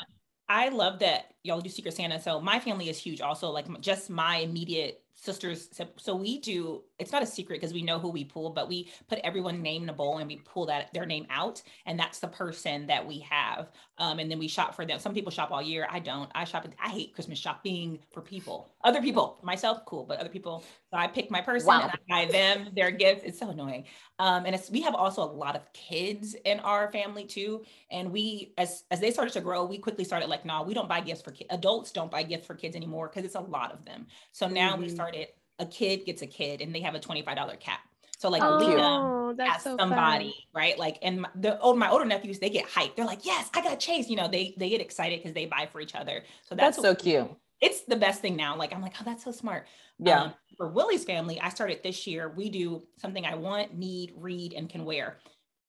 I 0.50 0.70
love 0.70 1.00
that 1.00 1.34
y'all 1.44 1.60
do 1.60 1.70
Secret 1.70 1.94
Santa. 1.94 2.22
So 2.22 2.40
my 2.40 2.60
family 2.60 2.90
is 2.90 2.98
huge 2.98 3.22
also, 3.22 3.50
like 3.50 3.68
just 3.82 4.10
my 4.10 4.38
immediate 4.38 5.04
sisters 5.20 5.70
so 5.98 6.16
we 6.16 6.40
do 6.40 6.84
it's 7.00 7.12
not 7.12 7.24
a 7.24 7.26
secret 7.26 7.60
because 7.60 7.74
we 7.74 7.82
know 7.82 7.98
who 7.98 8.10
we 8.10 8.24
pull 8.24 8.52
but 8.52 8.70
we 8.70 8.90
put 9.10 9.20
everyone 9.24 9.62
name 9.64 9.84
in 9.84 9.90
a 9.90 9.94
bowl 9.94 10.20
and 10.20 10.28
we 10.28 10.38
pull 10.38 10.68
that 10.68 10.94
their 10.94 11.08
name 11.08 11.26
out 11.32 11.62
and 11.88 12.00
that's 12.00 12.20
the 12.20 12.28
person 12.28 12.86
that 12.86 13.06
we 13.06 13.20
have 13.20 13.68
um, 14.00 14.20
and 14.20 14.30
then 14.30 14.38
we 14.38 14.48
shop 14.48 14.76
for 14.76 14.86
them. 14.86 15.00
Some 15.00 15.14
people 15.14 15.32
shop 15.32 15.52
all 15.52 15.62
year. 15.62 15.88
I 15.90 16.00
don't. 16.00 16.30
I 16.36 16.44
shop 16.44 16.68
i 16.84 16.90
hate 16.90 17.14
christmas 17.14 17.40
shopping 17.40 18.00
for 18.12 18.22
people. 18.22 18.70
Other 18.84 19.02
people 19.02 19.40
myself 19.44 19.84
cool 19.86 20.06
but 20.06 20.20
other 20.20 20.30
people 20.30 20.64
so 20.92 20.98
i 20.98 21.08
pick 21.08 21.32
my 21.32 21.42
person 21.42 21.68
wow. 21.68 21.82
and 21.82 21.92
i 21.92 22.26
buy 22.26 22.32
them 22.32 22.70
their 22.76 22.92
gifts. 22.92 23.24
It's 23.26 23.40
so 23.40 23.50
annoying. 23.50 23.86
Um, 24.20 24.46
and 24.46 24.54
it's, 24.54 24.70
we 24.70 24.82
have 24.82 24.96
also 24.96 25.24
a 25.24 25.32
lot 25.32 25.56
of 25.56 25.72
kids 25.74 26.36
in 26.46 26.60
our 26.60 26.92
family 26.92 27.26
too 27.26 27.64
and 27.92 28.12
we 28.12 28.54
as 28.58 28.84
as 28.92 29.00
they 29.00 29.12
started 29.12 29.34
to 29.34 29.42
grow 29.42 29.66
we 29.66 29.78
quickly 29.78 30.04
started 30.04 30.28
like 30.30 30.46
no 30.46 30.60
nah, 30.60 30.64
we 30.64 30.74
don't 30.74 30.90
buy 30.90 31.00
gifts 31.00 31.22
for 31.22 31.32
kids 31.32 31.48
adults 31.52 31.92
don't 31.92 32.12
buy 32.12 32.24
gifts 32.24 32.46
for 32.46 32.56
kids 32.56 32.76
anymore 32.76 33.08
because 33.08 33.26
it's 33.26 33.36
a 33.36 33.40
lot 33.40 33.72
of 33.72 33.84
them. 33.86 34.06
So 34.32 34.48
now 34.48 34.74
mm-hmm. 34.74 34.84
we 34.84 34.90
started 34.90 35.07
started, 35.08 35.28
a 35.60 35.66
kid 35.66 36.06
gets 36.06 36.22
a 36.22 36.28
kid 36.28 36.62
and 36.62 36.74
they 36.74 36.82
have 36.82 36.96
a 36.96 37.00
$25 37.00 37.60
cap. 37.60 37.80
So 38.18 38.30
like 38.30 38.42
oh, 38.42 38.58
Lena 38.58 39.46
has 39.52 39.64
so 39.64 39.78
somebody, 39.78 40.30
fun. 40.30 40.62
right? 40.62 40.80
Like, 40.80 40.98
and 41.04 41.22
my, 41.22 41.30
the 41.36 41.60
old 41.60 41.78
my 41.78 41.90
older 41.90 42.06
nephews, 42.06 42.40
they 42.40 42.50
get 42.50 42.66
hyped. 42.68 42.96
They're 42.96 43.06
like, 43.06 43.26
yes, 43.26 43.48
I 43.54 43.62
got 43.62 43.80
Chase. 43.80 44.10
You 44.10 44.16
know, 44.16 44.28
they 44.28 44.56
they 44.58 44.70
get 44.70 44.82
excited 44.82 45.20
because 45.20 45.34
they 45.34 45.46
buy 45.46 45.68
for 45.72 45.82
each 45.82 45.94
other. 45.94 46.24
So 46.42 46.56
that's, 46.56 46.78
that's 46.78 46.88
so 46.88 46.96
cute. 46.96 47.30
It's 47.62 47.82
the 47.82 47.96
best 47.96 48.22
thing 48.22 48.36
now. 48.36 48.56
Like 48.58 48.74
I'm 48.74 48.82
like, 48.82 48.94
oh, 49.00 49.04
that's 49.06 49.24
so 49.24 49.32
smart. 49.32 49.68
Yeah. 50.00 50.24
Um, 50.24 50.34
for 50.58 50.68
Willie's 50.68 51.04
family, 51.04 51.40
I 51.40 51.50
started 51.50 51.82
this 51.84 52.08
year. 52.08 52.34
We 52.36 52.50
do 52.50 52.82
something 52.98 53.24
I 53.24 53.36
want, 53.36 53.78
need, 53.78 54.14
read, 54.16 54.54
and 54.54 54.68
can 54.68 54.84
wear. 54.84 55.18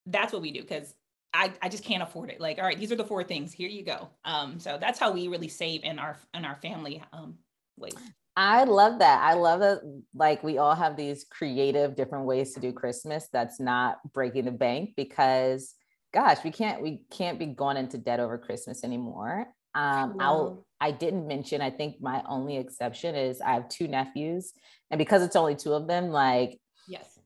That's 0.07 0.33
what 0.33 0.40
we 0.40 0.50
do 0.50 0.62
because 0.62 0.95
I, 1.35 1.52
I 1.61 1.68
just 1.68 1.85
can't 1.85 2.02
afford 2.02 2.30
it. 2.30 2.40
Like, 2.40 2.59
all 2.59 2.64
right, 2.64 2.78
these 2.78 2.90
are 2.92 2.97
the 2.97 3.04
four 3.04 3.23
things. 3.25 3.52
Here 3.52 3.68
you 3.68 3.85
go. 3.85 4.09
Um, 4.25 4.59
so 4.59 4.78
that's 4.80 4.99
how 4.99 5.12
we 5.12 5.28
really 5.28 5.49
save 5.49 5.85
in 5.85 5.99
our 5.99 6.16
in 6.33 6.47
our 6.47 6.56
family 6.56 7.02
um 7.13 7.36
ways. 7.76 7.95
I 8.41 8.63
love 8.63 9.01
that. 9.01 9.21
I 9.21 9.35
love 9.35 9.59
that 9.61 9.81
like 10.15 10.45
we 10.45 10.59
all 10.59 10.77
have 10.77 10.97
these 10.97 11.27
creative 11.29 11.97
different 11.97 12.25
ways 12.25 12.55
to 12.55 12.61
do 12.61 12.73
Christmas 12.73 13.27
that's 13.33 13.59
not 13.59 13.97
breaking 14.15 14.45
the 14.45 14.53
bank 14.53 14.91
because 14.97 15.75
gosh, 16.15 16.45
we 16.45 16.53
can't 16.53 16.81
we 16.81 17.03
can't 17.11 17.41
be 17.41 17.47
going 17.47 17.77
into 17.77 17.99
debt 17.99 18.21
over 18.21 18.39
Christmas 18.39 18.85
anymore. 18.85 19.49
Um 19.75 20.15
no. 20.19 20.25
I'll 20.25 20.67
I 20.81 20.93
didn't 20.93 21.27
mention 21.27 21.61
I 21.61 21.71
think 21.71 22.01
my 22.01 22.23
only 22.29 22.59
exception 22.59 23.17
is 23.17 23.41
I 23.41 23.55
have 23.55 23.69
two 23.69 23.89
nephews 23.89 24.53
and 24.93 24.99
because 24.99 25.25
it's 25.25 25.35
only 25.35 25.57
two 25.57 25.73
of 25.73 25.89
them 25.89 26.11
like 26.11 26.61
yes. 26.87 27.19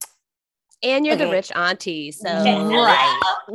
And 0.83 1.05
you're 1.05 1.15
okay. 1.15 1.27
the 1.27 1.31
rich 1.31 1.53
auntie, 1.55 2.11
so 2.11 2.29
right. 2.29 3.21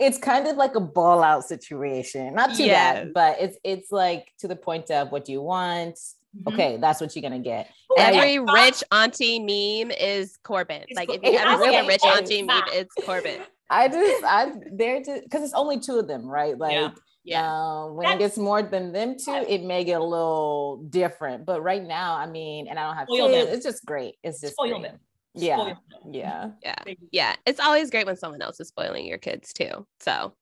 it's 0.00 0.16
kind 0.16 0.46
of 0.46 0.56
like 0.56 0.74
a 0.74 0.80
ball 0.80 1.22
out 1.22 1.44
situation. 1.44 2.32
Not 2.32 2.54
too 2.54 2.64
yes. 2.64 2.94
bad, 2.94 3.12
but 3.12 3.36
it's 3.40 3.58
it's 3.62 3.92
like 3.92 4.32
to 4.38 4.48
the 4.48 4.56
point 4.56 4.90
of 4.90 5.10
what 5.10 5.26
do 5.26 5.32
you 5.32 5.42
want? 5.42 5.98
Mm-hmm. 6.36 6.54
Okay, 6.54 6.76
that's 6.80 7.00
what 7.00 7.14
you're 7.14 7.22
gonna 7.22 7.38
get. 7.38 7.70
Every 7.96 8.38
rich 8.38 8.84
auntie 8.92 9.38
meme 9.38 9.90
is 9.90 10.38
Corbin. 10.42 10.82
It's 10.88 10.96
like 10.96 11.10
if 11.10 11.22
you 11.22 11.38
ever 11.38 11.64
see 11.64 11.76
a 11.76 11.86
rich 11.86 12.04
auntie 12.04 12.42
meme, 12.42 12.62
it's 12.72 12.94
Corbin. 13.04 13.40
I 13.70 13.88
just 13.88 14.24
I 14.24 14.52
they're 14.72 15.02
just 15.02 15.24
because 15.24 15.42
it's 15.42 15.54
only 15.54 15.80
two 15.80 15.98
of 15.98 16.08
them, 16.08 16.26
right? 16.26 16.56
Like 16.56 16.72
yeah. 16.72 16.90
Yeah. 17.24 17.52
Uh, 17.52 17.86
when 17.88 18.06
That's, 18.06 18.16
it 18.16 18.18
gets 18.20 18.38
more 18.38 18.62
than 18.62 18.92
them 18.92 19.16
two, 19.22 19.44
it 19.46 19.62
may 19.62 19.84
get 19.84 20.00
a 20.00 20.04
little 20.04 20.82
different. 20.88 21.44
But 21.44 21.62
right 21.62 21.82
now, 21.82 22.14
I 22.14 22.26
mean, 22.26 22.68
and 22.68 22.78
I 22.78 22.86
don't 22.86 22.96
have 22.96 23.08
kids, 23.08 23.52
it's 23.52 23.64
just 23.66 23.84
great. 23.84 24.14
It's 24.22 24.40
just 24.40 24.54
spoil 24.54 24.78
great. 24.78 24.82
them. 24.82 25.00
Yeah. 25.34 25.74
Yeah. 26.10 26.50
Yeah. 26.62 26.94
Yeah. 27.12 27.36
It's 27.44 27.60
always 27.60 27.90
great 27.90 28.06
when 28.06 28.16
someone 28.16 28.40
else 28.40 28.60
is 28.60 28.68
spoiling 28.68 29.04
your 29.04 29.18
kids 29.18 29.52
too. 29.52 29.86
So 30.00 30.32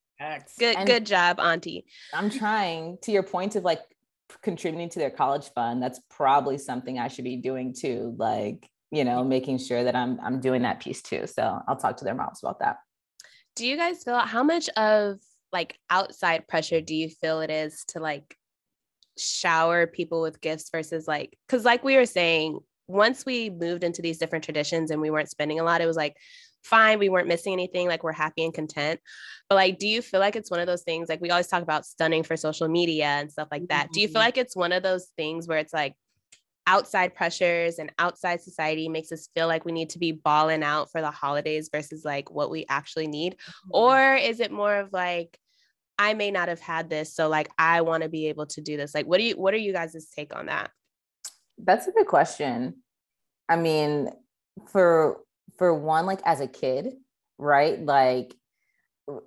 good, 0.59 0.77
and 0.77 0.87
good 0.87 1.05
job, 1.05 1.40
Auntie. 1.40 1.87
I'm 2.14 2.31
trying 2.31 2.99
to 3.03 3.12
your 3.12 3.25
point 3.25 3.57
of 3.57 3.64
like 3.64 3.81
contributing 4.43 4.89
to 4.89 4.99
their 4.99 5.11
college 5.11 5.51
fund 5.55 5.83
that's 5.83 6.01
probably 6.11 6.59
something 6.59 6.99
i 6.99 7.07
should 7.07 7.25
be 7.25 7.37
doing 7.37 7.73
too 7.73 8.15
like 8.19 8.69
you 8.91 9.05
know 9.05 9.25
making 9.25 9.59
sure 9.59 9.85
that 9.85 9.97
i'm 9.97 10.19
i'm 10.23 10.41
doing 10.41 10.62
that 10.62 10.81
piece 10.81 11.03
too. 11.03 11.27
So 11.27 11.61
i'll 11.67 11.77
talk 11.77 11.97
to 11.99 12.05
their 12.05 12.15
moms 12.15 12.41
about 12.43 12.61
that. 12.61 12.79
Do 13.55 13.67
you 13.67 13.77
guys 13.77 14.05
feel 14.05 14.19
how 14.19 14.43
much 14.43 14.69
of 14.71 15.19
like 15.53 15.79
outside 15.91 16.47
pressure 16.49 16.81
do 16.81 16.95
you 16.95 17.09
feel 17.09 17.41
it 17.41 17.51
is 17.51 17.85
to 17.89 18.01
like 18.01 18.37
shower 19.19 19.87
people 19.87 20.21
with 20.21 20.41
gifts 20.41 20.69
versus 20.71 21.09
like 21.09 21.37
because 21.47 21.65
like 21.65 21.83
we 21.83 21.97
were 21.97 22.07
saying 22.07 22.59
once 22.87 23.25
we 23.25 23.51
moved 23.51 23.83
into 23.83 24.03
these 24.03 24.19
different 24.19 24.45
traditions 24.45 24.91
and 24.91 25.01
we 25.01 25.11
weren't 25.11 25.31
spending 25.31 25.59
a 25.59 25.65
lot 25.65 25.81
it 25.81 25.87
was 25.87 25.97
like 25.97 26.15
fine. 26.66 26.98
We 26.98 27.09
weren't 27.09 27.29
missing 27.29 27.52
anything. 27.52 27.88
Like 27.88 28.02
we're 28.02 28.12
happy 28.12 28.44
and 28.44 28.52
content. 28.52 29.00
But 29.48 29.55
like, 29.57 29.79
do 29.79 29.87
you 29.87 30.02
feel 30.02 30.20
like 30.20 30.37
it's 30.37 30.50
one 30.50 30.61
of 30.61 30.66
those 30.66 30.83
things? 30.83 31.09
Like 31.09 31.20
we 31.20 31.31
always 31.31 31.46
talk 31.46 31.62
about 31.62 31.87
stunning 31.87 32.22
for 32.22 32.37
social 32.37 32.68
media 32.68 33.07
and 33.07 33.31
stuff 33.31 33.48
like 33.50 33.68
that. 33.68 33.87
Mm-hmm. 33.87 33.92
Do 33.92 34.00
you 34.00 34.09
feel 34.09 34.14
mm-hmm. 34.14 34.26
like 34.26 34.38
it's 34.38 34.57
one 34.57 34.72
of 34.72 34.83
those 34.83 35.07
things 35.16 35.46
where 35.46 35.59
it's 35.59 35.72
like 35.72 35.94
outside 36.66 37.14
pressures 37.14 37.79
and 37.79 37.92
outside 37.98 38.40
society 38.40 38.88
makes 38.88 39.12
us 39.12 39.29
feel 39.35 39.46
like 39.46 39.64
we 39.64 39.72
need 39.72 39.90
to 39.90 40.00
be 40.00 40.12
balling 40.12 40.64
out 40.64 40.90
for 40.90 41.00
the 41.00 41.11
holidays 41.11 41.70
versus 41.72 42.05
like 42.05 42.31
what 42.31 42.50
we 42.50 42.66
actually 42.68 43.07
need? 43.07 43.35
Mm-hmm. 43.35 43.70
Or 43.72 44.14
is 44.14 44.40
it 44.40 44.50
more 44.50 44.76
of 44.76 44.92
like, 44.92 45.38
I 45.98 46.12
may 46.12 46.31
not 46.31 46.48
have 46.48 46.61
had 46.61 46.90
this, 46.90 47.14
so 47.14 47.29
like 47.29 47.48
I 47.57 47.81
want 47.81 48.02
to 48.02 48.11
be 48.11 48.26
able 48.26 48.46
to 48.48 48.61
do 48.61 48.76
this. 48.76 48.94
Like, 48.94 49.07
what 49.07 49.18
do 49.18 49.24
you 49.24 49.35
what 49.35 49.55
are 49.55 49.59
you 49.59 49.72
guys' 49.72 50.11
take 50.14 50.37
on 50.37 50.46
that? 50.46 50.70
That's 51.57 51.87
a 51.87 51.90
good 51.92 52.07
question. 52.07 52.83
I 53.48 53.57
mean, 53.57 54.11
for 54.68 55.20
for 55.59 55.75
one, 55.75 56.07
like 56.07 56.21
as 56.25 56.40
a 56.40 56.47
kid, 56.47 56.95
right? 57.38 57.81
Like, 57.81 58.35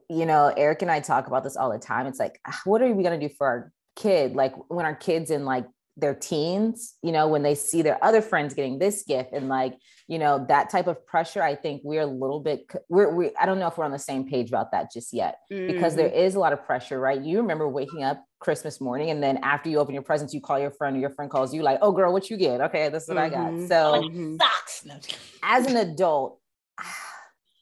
you 0.10 0.26
know, 0.26 0.54
Eric 0.56 0.82
and 0.82 0.92
I 0.92 1.00
talk 1.00 1.28
about 1.28 1.44
this 1.44 1.56
all 1.56 1.72
the 1.72 1.80
time. 1.80 2.06
It's 2.08 2.20
like, 2.20 2.40
ah, 2.48 2.60
what 2.66 2.82
are 2.82 2.94
we 2.94 3.04
going 3.04 3.20
to 3.20 3.28
do 3.28 3.34
for 3.34 3.48
our 3.48 3.74
kid? 3.96 4.36
Like 4.36 4.54
when 4.70 4.86
our 4.86 4.96
kids 4.96 5.32
in 5.32 5.46
like 5.46 5.66
their 6.00 6.16
teens, 6.16 6.96
you 7.02 7.12
know, 7.12 7.28
when 7.28 7.44
they 7.44 7.56
see 7.56 7.82
their 7.82 8.04
other 8.04 8.22
friends 8.22 8.54
getting 8.54 8.80
this 8.80 9.04
gift 9.04 9.32
and 9.34 9.50
like, 9.50 9.76
you 10.08 10.18
know, 10.18 10.46
that 10.48 10.70
type 10.70 10.88
of 10.88 11.06
pressure, 11.06 11.42
I 11.42 11.56
think 11.56 11.82
we're 11.84 12.02
a 12.02 12.08
little 12.08 12.40
bit, 12.40 12.70
we're, 12.90 13.14
we, 13.14 13.32
I 13.40 13.46
don't 13.46 13.60
know 13.60 13.68
if 13.68 13.78
we're 13.78 13.86
on 13.86 13.92
the 13.92 14.00
same 14.00 14.28
page 14.28 14.50
about 14.50 14.72
that 14.72 14.92
just 14.92 15.14
yet 15.14 15.40
mm-hmm. 15.52 15.74
because 15.74 15.96
there 15.96 16.10
mm-hmm. 16.10 16.38
a 16.38 16.40
lot 16.40 16.54
of 16.54 16.66
pressure, 16.66 17.00
right? 17.00 17.22
You 17.22 17.38
remember 17.38 17.68
waking 17.68 18.04
up 18.04 18.24
Christmas 18.40 18.80
morning 18.80 19.10
and 19.10 19.22
then 19.22 19.38
after 19.44 19.70
you 19.70 19.80
open 19.80 19.94
your 19.94 20.04
presents, 20.04 20.34
you 20.34 20.42
call 20.42 20.60
your 20.60 20.72
friend 20.72 20.96
or 20.96 21.00
your 21.00 21.12
friend 21.12 21.30
calls 21.30 21.54
you 21.54 21.62
like, 21.62 21.80
oh 21.82 21.92
girl, 21.92 22.14
what 22.14 22.30
you 22.30 22.38
get? 22.38 22.62
Okay, 22.62 22.90
this 22.90 23.04
is 23.04 23.10
what 23.10 23.18
mm-hmm. 23.18 23.26
I 23.26 23.30
got. 23.30 23.52
Mm-hmm. 23.52 23.68
So 23.68 24.10
mm-hmm. 24.10 24.96
as 25.44 25.66
an 25.66 25.78
adult, 25.78 26.40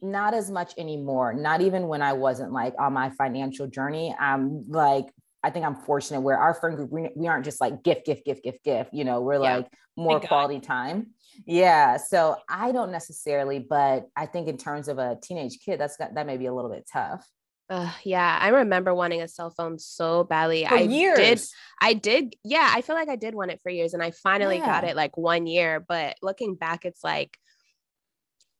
not 0.01 0.33
as 0.33 0.51
much 0.51 0.73
anymore. 0.77 1.33
Not 1.33 1.61
even 1.61 1.87
when 1.87 2.01
I 2.01 2.13
wasn't 2.13 2.51
like 2.51 2.75
on 2.77 2.93
my 2.93 3.09
financial 3.09 3.67
journey. 3.67 4.15
I'm 4.19 4.69
like 4.69 5.05
I 5.47 5.49
think 5.49 5.65
I'm 5.65 5.75
fortunate 5.75 6.19
where 6.19 6.37
our 6.37 6.53
friend 6.53 6.75
group, 6.75 6.91
we, 6.91 7.09
we 7.15 7.27
aren't 7.27 7.45
just 7.45 7.61
like 7.61 7.83
gift, 7.83 8.05
gift, 8.05 8.25
gift, 8.25 8.43
gift, 8.43 8.65
gift, 8.65 8.93
you 8.93 9.05
know, 9.05 9.21
we're 9.21 9.41
yeah. 9.41 9.57
like 9.57 9.67
more 9.95 10.19
Thank 10.19 10.27
quality 10.27 10.55
God. 10.55 10.63
time. 10.63 11.07
Yeah. 11.45 11.95
So 11.95 12.35
I 12.49 12.73
don't 12.73 12.91
necessarily, 12.91 13.59
but 13.59 14.07
I 14.13 14.25
think 14.25 14.49
in 14.49 14.57
terms 14.57 14.89
of 14.89 14.97
a 14.97 15.17
teenage 15.21 15.59
kid, 15.63 15.79
that's 15.79 15.95
got, 15.95 16.15
that 16.15 16.27
may 16.27 16.35
be 16.35 16.47
a 16.47 16.53
little 16.53 16.69
bit 16.69 16.85
tough. 16.91 17.25
Uh, 17.69 17.91
yeah, 18.03 18.37
I 18.41 18.49
remember 18.49 18.93
wanting 18.93 19.21
a 19.21 19.27
cell 19.27 19.49
phone 19.49 19.79
so 19.79 20.25
badly. 20.25 20.65
For 20.65 20.75
I 20.75 20.81
years. 20.81 21.17
did. 21.17 21.41
I 21.81 21.93
did. 21.93 22.35
Yeah, 22.43 22.69
I 22.73 22.81
feel 22.81 22.95
like 22.95 23.09
I 23.09 23.17
did 23.17 23.35
want 23.35 23.51
it 23.51 23.59
for 23.61 23.69
years, 23.69 23.93
and 23.93 24.03
I 24.03 24.11
finally 24.11 24.59
got 24.59 24.85
it 24.85 24.95
like 24.95 25.17
one 25.17 25.47
year. 25.47 25.83
But 25.85 26.15
looking 26.21 26.55
back, 26.55 26.85
it's 26.85 27.03
like 27.03 27.37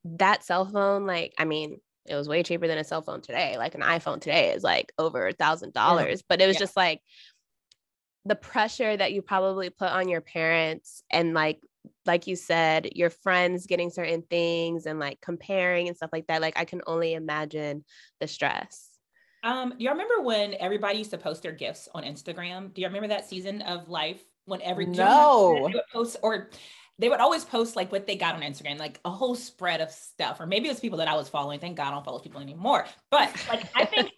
that 0.04 0.43
cell 0.43 0.65
phone. 0.65 1.06
Like, 1.06 1.34
I 1.38 1.45
mean, 1.45 1.80
it 2.08 2.15
was 2.15 2.28
way 2.28 2.43
cheaper 2.43 2.67
than 2.67 2.78
a 2.78 2.84
cell 2.84 3.02
phone 3.02 3.22
today. 3.22 3.58
Like 3.58 3.76
an 3.76 3.82
iPhone 3.82 4.20
today 4.22 4.54
is 4.54 4.63
like 4.63 4.91
over 4.98 5.28
a 5.28 5.34
thousand 5.34 5.74
dollars. 5.74 6.24
But 6.28 6.41
it 6.41 6.48
was 6.48 6.56
Yeah. 6.56 6.60
just 6.60 6.78
like 6.78 7.02
the 8.26 8.36
pressure 8.36 8.96
that 8.96 9.13
you 9.13 9.22
probably 9.22 9.70
put 9.70 9.89
on 9.89 10.10
your 10.10 10.22
parents, 10.22 11.02
and 11.10 11.34
like 11.34 11.60
like 12.06 12.28
you 12.28 12.36
said, 12.36 12.89
your 12.96 13.10
friends 13.10 13.65
getting 13.65 13.89
certain 13.89 14.22
things 14.22 14.86
and 14.86 15.00
like 15.00 15.22
comparing 15.22 15.88
and 15.88 15.96
stuff 15.96 16.10
like 16.12 16.28
that. 16.28 16.41
Like, 16.41 16.58
I 16.60 16.65
can 16.65 16.82
only 16.86 17.13
imagine 17.13 17.86
the 18.20 18.28
stress. 18.28 18.89
Um, 19.43 19.70
do 19.70 19.84
you 19.84 19.89
remember 19.89 20.22
when 20.22 20.56
everybody 20.56 20.98
used 20.98 21.12
to 21.12 21.17
post 21.17 21.43
their 21.43 21.52
gifts 21.52 21.88
on 21.93 22.04
Instagram? 22.04 22.74
Do 22.74 22.82
you 22.82 22.88
remember 22.88 23.08
that 23.08 23.30
season 23.30 23.62
of 23.62 23.88
life 23.88 24.22
when 24.46 24.62
every 24.62 24.86
do 24.86 24.91
you 24.91 25.04
remember 25.04 25.22
No. 25.22 25.67
they 25.67 25.74
would 25.76 25.84
post 25.93 26.17
or 26.24 26.50
they 27.00 27.10
would 27.10 27.20
always 27.20 27.46
post 27.46 27.76
like 27.76 27.92
what 27.92 28.08
they 28.08 28.16
got 28.16 28.36
on 28.36 28.42
Instagram, 28.42 28.80
like 28.80 29.00
a 29.06 29.12
whole 29.12 29.36
spread 29.36 29.82
of 29.82 29.92
stuff, 29.92 30.40
or 30.40 30.46
maybe 30.46 30.68
it 30.68 30.72
was 30.72 30.80
people 30.80 30.98
that 30.98 31.08
I 31.08 31.16
was 31.16 31.30
following. 31.30 31.60
Thank 31.60 31.78
God 31.78 31.88
I 31.88 31.92
don't 31.92 32.06
follow 32.06 32.20
people 32.20 32.42
anymore. 32.42 32.86
But 33.12 33.32
like 33.50 33.66
I 33.76 33.86
think 33.86 34.12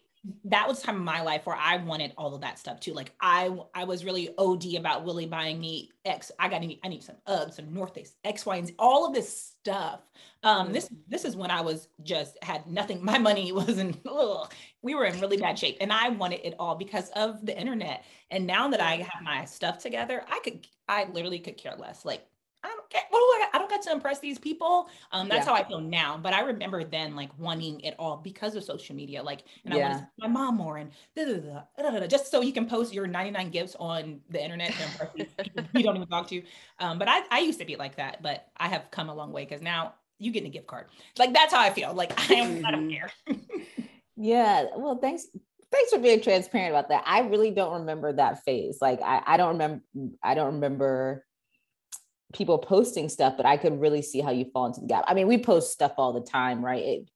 that 0.46 0.68
was 0.68 0.82
time 0.82 0.98
in 0.98 1.04
my 1.04 1.22
life 1.22 1.46
where 1.46 1.56
I 1.56 1.78
wanted 1.78 2.14
all 2.18 2.36
of 2.36 2.42
that 2.42 2.60
stuff 2.60 2.80
too. 2.80 2.94
Like 2.94 3.12
I 3.22 3.56
I 3.74 3.84
was 3.84 4.04
really 4.06 4.30
OD 4.38 4.76
about 4.76 5.04
Willie 5.04 5.26
buying 5.26 5.60
me 5.60 5.92
X. 6.06 6.32
I 6.40 6.50
got 6.50 6.62
to 6.62 6.76
I 6.84 6.88
need 6.88 7.04
some 7.04 7.16
Uggs, 7.28 7.56
some 7.56 7.74
North 7.74 7.94
Face, 7.94 8.16
X, 8.24 8.46
Y, 8.46 8.56
and 8.56 8.68
Z, 8.68 8.76
all 8.80 9.06
of 9.06 9.14
this 9.14 9.38
stuff. 9.38 10.02
Um, 10.44 10.72
this 10.72 10.90
this 11.08 11.26
is 11.26 11.36
when 11.36 11.52
I 11.52 11.62
was 11.62 11.88
just 12.04 12.42
had 12.44 12.66
nothing. 12.68 13.04
My 13.10 13.18
money 13.18 13.52
wasn't. 13.52 14.00
Ugh, 14.08 14.52
we 14.82 14.96
were 14.96 15.06
in 15.06 15.20
really 15.20 15.38
bad 15.38 15.58
shape, 15.58 15.78
and 15.82 15.92
I 15.92 16.10
wanted 16.10 16.46
it 16.46 16.56
all 16.60 16.76
because 16.76 17.10
of 17.12 17.46
the 17.46 17.58
internet. 17.58 18.04
And 18.32 18.46
now 18.46 18.68
that 18.70 18.82
I 18.82 18.98
have 18.98 19.24
my 19.24 19.46
stuff 19.46 19.80
together, 19.80 20.24
I 20.30 20.40
could 20.44 20.68
I 20.88 21.06
literally 21.06 21.40
could 21.40 21.58
care 21.58 21.76
less. 21.78 22.06
Like 22.06 22.26
don't 22.90 23.02
get 23.02 23.06
what 23.10 23.20
do 23.20 23.24
I? 23.26 23.48
I 23.54 23.58
don't 23.58 23.70
get 23.70 23.82
to 23.84 23.92
impress 23.92 24.20
these 24.20 24.38
people. 24.40 24.90
Um, 25.12 25.30
that's 25.30 25.46
Yeah. 25.46 25.54
how 25.54 25.58
I 25.58 25.68
feel 25.68 25.82
now. 25.82 26.18
But 26.18 26.34
I 26.34 26.42
remember 26.42 26.84
then 26.84 27.16
like 27.16 27.38
wanting 27.38 27.80
it 27.82 27.96
all 28.00 28.18
because 28.18 28.56
of 28.56 28.64
social 28.64 28.96
media. 28.96 29.24
Like, 29.24 29.44
and 29.66 29.74
I 29.74 29.78
want 29.78 29.94
Yeah. 29.94 30.06
my 30.20 30.28
mom 30.28 30.56
more 30.58 30.78
and 30.78 30.92
da, 31.16 31.26
da, 31.26 32.00
da, 32.00 32.08
just 32.08 32.32
so 32.32 32.42
you 32.42 32.54
can 32.54 32.68
post 32.68 32.94
your 32.94 33.08
99 33.08 33.50
gifts 33.50 33.76
on 33.80 34.22
the 34.30 34.44
internet 34.44 34.74
you 35.74 35.84
don't 35.84 35.96
even 35.96 36.08
talk 36.08 36.28
to. 36.28 36.36
You. 36.36 36.44
Um, 36.80 37.00
but 37.00 37.08
I, 37.08 37.22
I 37.32 37.40
used 37.40 37.60
to 37.60 37.66
be 37.66 37.76
like 37.76 37.96
that, 37.98 38.22
but 38.22 38.48
I 38.58 38.68
have 38.68 38.90
come 38.92 39.10
a 39.10 39.14
long 39.16 39.32
way 39.32 39.46
because 39.46 39.62
now 39.62 39.96
you 40.18 40.32
get 40.32 40.44
a 40.46 40.50
gift 40.50 40.68
card. 40.68 40.88
Like 41.18 41.34
that's 41.34 41.54
how 41.54 41.60
I 41.60 41.70
feel. 41.70 41.94
Like 41.94 42.14
I 42.18 42.36
don't, 42.36 42.66
I 42.66 42.72
Mhm. 42.72 42.92
care. 42.92 43.12
Yeah. 44.16 44.66
Well, 44.76 44.98
thanks. 44.98 45.28
Thanks 45.72 45.92
for 45.92 46.00
being 46.00 46.20
transparent 46.20 46.72
about 46.72 46.90
that. 46.90 47.04
I 47.06 47.20
really 47.22 47.52
don't 47.52 47.82
remember 47.82 48.12
that 48.14 48.44
phase. 48.44 48.80
Like 48.82 49.02
I, 49.04 49.22
I 49.26 49.38
don't 49.38 49.50
remember 49.54 49.82
I 50.24 50.34
don't 50.34 50.56
remember 50.56 51.26
people 52.34 52.58
posting 52.60 53.10
stuff, 53.10 53.36
but 53.38 53.46
I 53.46 53.58
could 53.58 53.80
really 53.80 54.02
see 54.02 54.22
how 54.22 54.32
you 54.32 54.46
fall 54.54 54.68
into 54.68 54.82
the 54.82 54.88
gap. 54.88 55.04
I 55.08 55.14
mean, 55.14 55.28
we 55.28 55.38
post 55.38 55.72
stuff 55.72 55.94
all 55.98 56.14
the 56.14 56.22
time, 56.22 56.64
right? 56.64 56.84
It, 56.84 57.10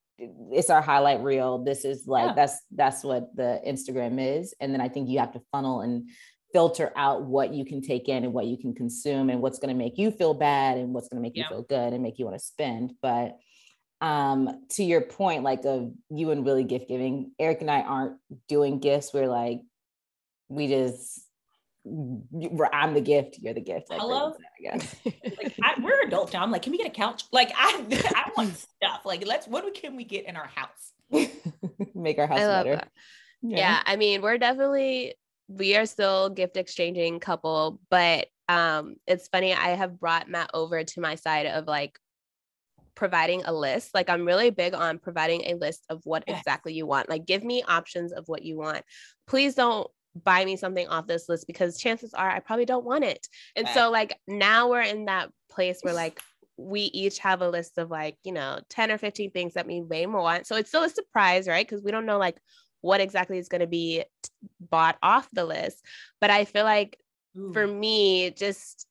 it's 0.51 0.69
our 0.69 0.81
highlight 0.81 1.21
reel. 1.21 1.63
This 1.63 1.85
is 1.85 2.07
like 2.07 2.27
Yeah. 2.29 2.33
that's 2.33 2.61
that's 2.71 3.03
what 3.03 3.35
the 3.35 3.61
Instagram 3.65 4.19
is. 4.19 4.53
And 4.59 4.73
then 4.73 4.81
I 4.81 4.89
think 4.89 5.09
you 5.09 5.19
have 5.19 5.33
to 5.33 5.41
funnel 5.51 5.81
and 5.81 6.09
filter 6.53 6.91
out 6.95 7.23
what 7.23 7.51
you 7.53 7.65
can 7.65 7.81
take 7.81 8.07
in 8.09 8.23
and 8.23 8.31
what 8.33 8.45
you 8.45 8.57
can 8.57 8.73
consume 8.75 9.29
and 9.31 9.41
what's 9.41 9.57
going 9.59 9.73
to 9.75 9.77
make 9.77 9.97
you 9.97 10.11
feel 10.11 10.35
bad 10.35 10.77
and 10.77 10.93
what's 10.93 11.09
going 11.09 11.21
to 11.21 11.21
make 11.27 11.35
Yeah. 11.35 11.43
you 11.43 11.49
feel 11.49 11.63
good 11.63 11.93
and 11.93 12.03
make 12.03 12.19
you 12.19 12.25
want 12.25 12.37
to 12.37 12.45
spend. 12.45 12.93
But 13.01 13.37
um 14.01 14.65
to 14.69 14.83
your 14.83 15.01
point 15.01 15.43
like 15.43 15.63
of 15.65 15.91
you 16.09 16.31
and 16.31 16.43
Willie 16.45 16.63
gift 16.63 16.87
giving, 16.89 17.31
Eric 17.39 17.61
and 17.61 17.71
I 17.71 17.81
aren't 17.81 18.17
doing 18.47 18.79
gifts. 18.79 19.13
We're 19.13 19.27
like, 19.27 19.61
we 20.49 20.67
just 20.67 21.21
I'm 21.85 22.93
the 22.93 23.01
gift, 23.01 23.37
you're 23.39 23.53
the 23.53 23.61
gift. 23.61 23.89
like 23.89 23.99
Hello? 23.99 24.31
Brittany 24.31 24.47
I 24.57 24.77
guess. 24.77 24.95
Like 25.37 25.53
I, 25.63 25.81
we're 25.81 26.01
adults 26.07 26.33
now. 26.33 26.41
I'm 26.41 26.51
like, 26.51 26.61
can 26.61 26.71
we 26.71 26.77
get 26.77 26.87
a 26.87 26.91
couch? 26.91 27.23
Like 27.31 27.51
I, 27.55 27.85
I 28.15 28.31
want 28.37 28.55
stuff. 28.55 29.01
Like 29.05 29.25
let's. 29.27 29.47
What 29.47 29.71
can 29.73 29.95
we 29.95 30.03
get 30.03 30.25
in 30.25 30.35
our 30.35 30.47
house? 30.47 30.93
Make 31.93 32.17
our 32.19 32.27
house 32.27 32.39
better. 32.39 32.75
that. 32.77 32.89
Yeah. 33.41 33.81
I 33.85 33.97
mean, 33.97 34.21
we're 34.21 34.37
definitely 34.37 35.15
we 35.49 35.75
are 35.75 35.85
still 35.85 36.29
gift 36.29 36.57
exchanging 36.57 37.19
couple, 37.19 37.79
but 37.89 38.27
um 38.49 38.95
it's 39.07 39.27
funny 39.27 39.53
I 39.53 39.69
have 39.69 39.99
brought 39.99 40.29
Matt 40.29 40.51
over 40.53 40.83
to 40.83 41.01
my 41.01 41.15
side 41.15 41.45
of 41.47 41.67
like 41.67 41.97
providing 42.95 43.43
a 43.45 43.53
list. 43.53 43.93
Like 43.93 44.09
I'm 44.09 44.25
really 44.25 44.49
big 44.51 44.73
on 44.73 44.99
providing 44.99 45.45
a 45.45 45.55
list 45.55 45.85
of 45.89 46.01
what 46.05 46.23
Yes. 46.27 46.39
exactly 46.39 46.73
you 46.73 46.85
want. 46.85 47.09
Like 47.09 47.25
give 47.25 47.43
me 47.43 47.63
options 47.67 48.13
of 48.13 48.27
what 48.27 48.43
you 48.43 48.57
want. 48.57 48.83
Please 49.27 49.55
don't 49.55 49.89
buy 50.15 50.45
me 50.45 50.55
something 50.55 50.87
off 50.87 51.07
this 51.07 51.27
list 51.27 51.47
because 51.47 51.77
chances 51.77 52.13
are 52.13 52.29
I 52.29 52.39
probably 52.39 52.65
don't 52.65 52.85
want 52.85 53.03
it. 53.03 53.27
And 53.55 53.67
so 53.69 53.89
like 53.91 54.17
now 54.27 54.69
we're 54.69 54.81
in 54.81 55.05
that 55.05 55.29
place 55.49 55.79
where 55.81 55.93
like 55.93 56.21
we 56.57 56.81
each 56.81 57.19
have 57.19 57.41
a 57.41 57.49
list 57.49 57.77
of 57.77 57.89
like, 57.89 58.17
you 58.23 58.31
know, 58.31 58.59
10 58.69 58.91
or 58.91 58.97
15 58.97 59.31
things 59.31 59.55
that 59.55 59.65
we 59.65 59.81
may 59.81 60.05
want. 60.05 60.45
So 60.45 60.55
it's 60.55 60.69
still 60.69 60.83
a 60.83 60.89
surprise, 60.89 61.47
right? 61.47 61.67
Because 61.67 61.83
we 61.83 61.91
don't 61.91 62.05
know 62.05 62.19
like 62.19 62.37
what 62.81 63.01
exactly 63.01 63.39
is 63.39 63.49
going 63.49 63.61
to 63.61 63.67
be 63.67 64.03
bought 64.59 64.97
off 65.01 65.27
the 65.33 65.45
list. 65.45 65.83
But 66.21 66.29
I 66.29 66.45
feel 66.45 66.63
like 66.63 66.97
for 67.53 67.65
me, 67.65 68.29
just 68.29 68.85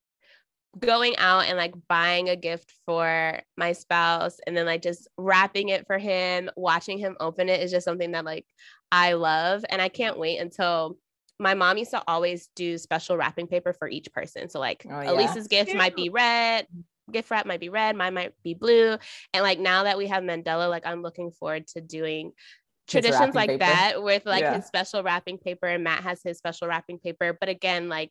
going 0.78 1.14
out 1.18 1.44
and 1.44 1.56
like 1.56 1.74
buying 1.88 2.28
a 2.28 2.36
gift 2.36 2.72
for 2.86 3.38
my 3.56 3.72
spouse 3.72 4.38
and 4.46 4.56
then 4.56 4.66
like 4.66 4.82
just 4.82 5.06
wrapping 5.18 5.68
it 5.68 5.86
for 5.86 5.98
him, 5.98 6.50
watching 6.56 6.98
him 6.98 7.16
open 7.20 7.48
it 7.48 7.60
is 7.60 7.70
just 7.70 7.84
something 7.84 8.12
that 8.12 8.24
like 8.24 8.46
I 8.90 9.12
love. 9.12 9.64
And 9.68 9.80
I 9.80 9.88
can't 9.88 10.18
wait 10.18 10.38
until 10.38 10.96
my 11.38 11.54
mom 11.54 11.78
used 11.78 11.90
to 11.90 12.02
always 12.06 12.48
do 12.54 12.78
special 12.78 13.16
wrapping 13.16 13.46
paper 13.46 13.72
for 13.72 13.88
each 13.88 14.12
person. 14.12 14.48
So 14.48 14.60
like 14.60 14.86
Oh, 14.88 15.00
yeah. 15.00 15.10
Elisa's 15.10 15.48
gift 15.48 15.74
might 15.74 15.96
be 15.96 16.08
red, 16.08 16.66
gift 17.10 17.30
wrap 17.30 17.46
might 17.46 17.60
be 17.60 17.68
red, 17.68 17.96
mine 17.96 18.14
might 18.14 18.32
be 18.44 18.54
blue. 18.54 18.96
And 19.34 19.42
like 19.42 19.58
now 19.58 19.84
that 19.84 19.98
we 19.98 20.06
have 20.08 20.22
Mandela, 20.22 20.68
like 20.70 20.86
I'm 20.86 21.02
looking 21.02 21.30
forward 21.32 21.66
to 21.68 21.80
doing 21.80 22.32
traditions 22.88 23.34
like 23.34 23.48
paper. 23.48 23.58
that 23.58 24.02
with 24.02 24.26
like 24.26 24.42
Yeah. 24.42 24.56
his 24.56 24.66
special 24.66 25.02
wrapping 25.02 25.38
paper 25.38 25.66
and 25.66 25.84
Matt 25.84 26.02
has 26.02 26.20
his 26.22 26.38
special 26.38 26.68
wrapping 26.68 26.98
paper. 26.98 27.36
But 27.38 27.48
again, 27.48 27.88
like 27.88 28.10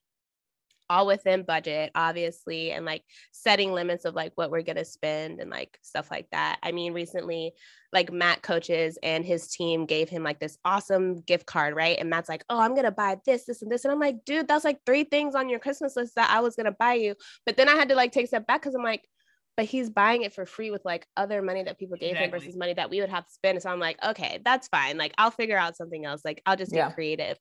all 0.91 1.07
within 1.07 1.43
budget, 1.43 1.89
obviously, 1.95 2.71
and 2.71 2.85
like 2.85 3.01
setting 3.31 3.71
limits 3.71 4.03
of 4.03 4.13
like 4.13 4.33
what 4.35 4.51
we're 4.51 4.61
gonna 4.61 4.83
spend 4.83 5.39
and 5.39 5.49
like 5.49 5.79
stuff 5.81 6.11
like 6.11 6.27
that. 6.31 6.59
I 6.61 6.73
mean, 6.73 6.91
recently, 6.93 7.53
like 7.93 8.11
Matt 8.11 8.41
coaches 8.41 8.97
and 9.01 9.23
his 9.25 9.47
team 9.47 9.85
gave 9.85 10.09
him 10.09 10.21
like 10.21 10.39
this 10.41 10.57
awesome 10.65 11.21
gift 11.21 11.45
card, 11.45 11.75
right? 11.75 11.97
And 11.97 12.09
Matt's 12.09 12.27
like, 12.27 12.43
oh, 12.49 12.59
I'm 12.59 12.75
gonna 12.75 12.91
buy 12.91 13.17
this, 13.25 13.45
this, 13.45 13.61
and 13.61 13.71
this. 13.71 13.85
And 13.85 13.91
I'm 13.93 13.99
like, 14.01 14.25
dude, 14.25 14.49
that's 14.49 14.65
like 14.65 14.79
three 14.85 15.05
things 15.05 15.33
on 15.33 15.47
your 15.47 15.59
Christmas 15.59 15.95
list 15.95 16.15
that 16.15 16.29
I 16.29 16.41
was 16.41 16.57
gonna 16.57 16.75
buy 16.77 16.95
you. 16.95 17.15
But 17.45 17.55
then 17.55 17.69
I 17.69 17.75
had 17.75 17.87
to 17.89 17.95
like 17.95 18.11
take 18.11 18.25
a 18.25 18.27
step 18.27 18.45
back 18.45 18.61
because 18.61 18.75
I'm 18.75 18.83
like, 18.83 19.07
but 19.55 19.65
he's 19.65 19.89
buying 19.89 20.23
it 20.23 20.33
for 20.33 20.45
free 20.45 20.71
with 20.71 20.83
like 20.83 21.07
other 21.15 21.41
money 21.41 21.63
that 21.63 21.79
people 21.79 21.97
gave 21.97 22.17
him 22.17 22.31
versus 22.31 22.57
money 22.57 22.73
that 22.73 22.89
we 22.89 22.99
would 22.99 23.09
have 23.09 23.25
to 23.25 23.31
spend. 23.31 23.61
So 23.61 23.69
I'm 23.69 23.79
like, 23.79 23.97
okay, 24.03 24.39
that's 24.43 24.67
fine. 24.67 24.97
Like 24.97 25.13
I'll 25.17 25.31
figure 25.31 25.57
out 25.57 25.77
something 25.77 26.05
else. 26.05 26.21
Like 26.25 26.41
I'll 26.45 26.57
just 26.57 26.71
get 26.71 26.77
Yeah. 26.79 26.91
creative. 26.91 27.37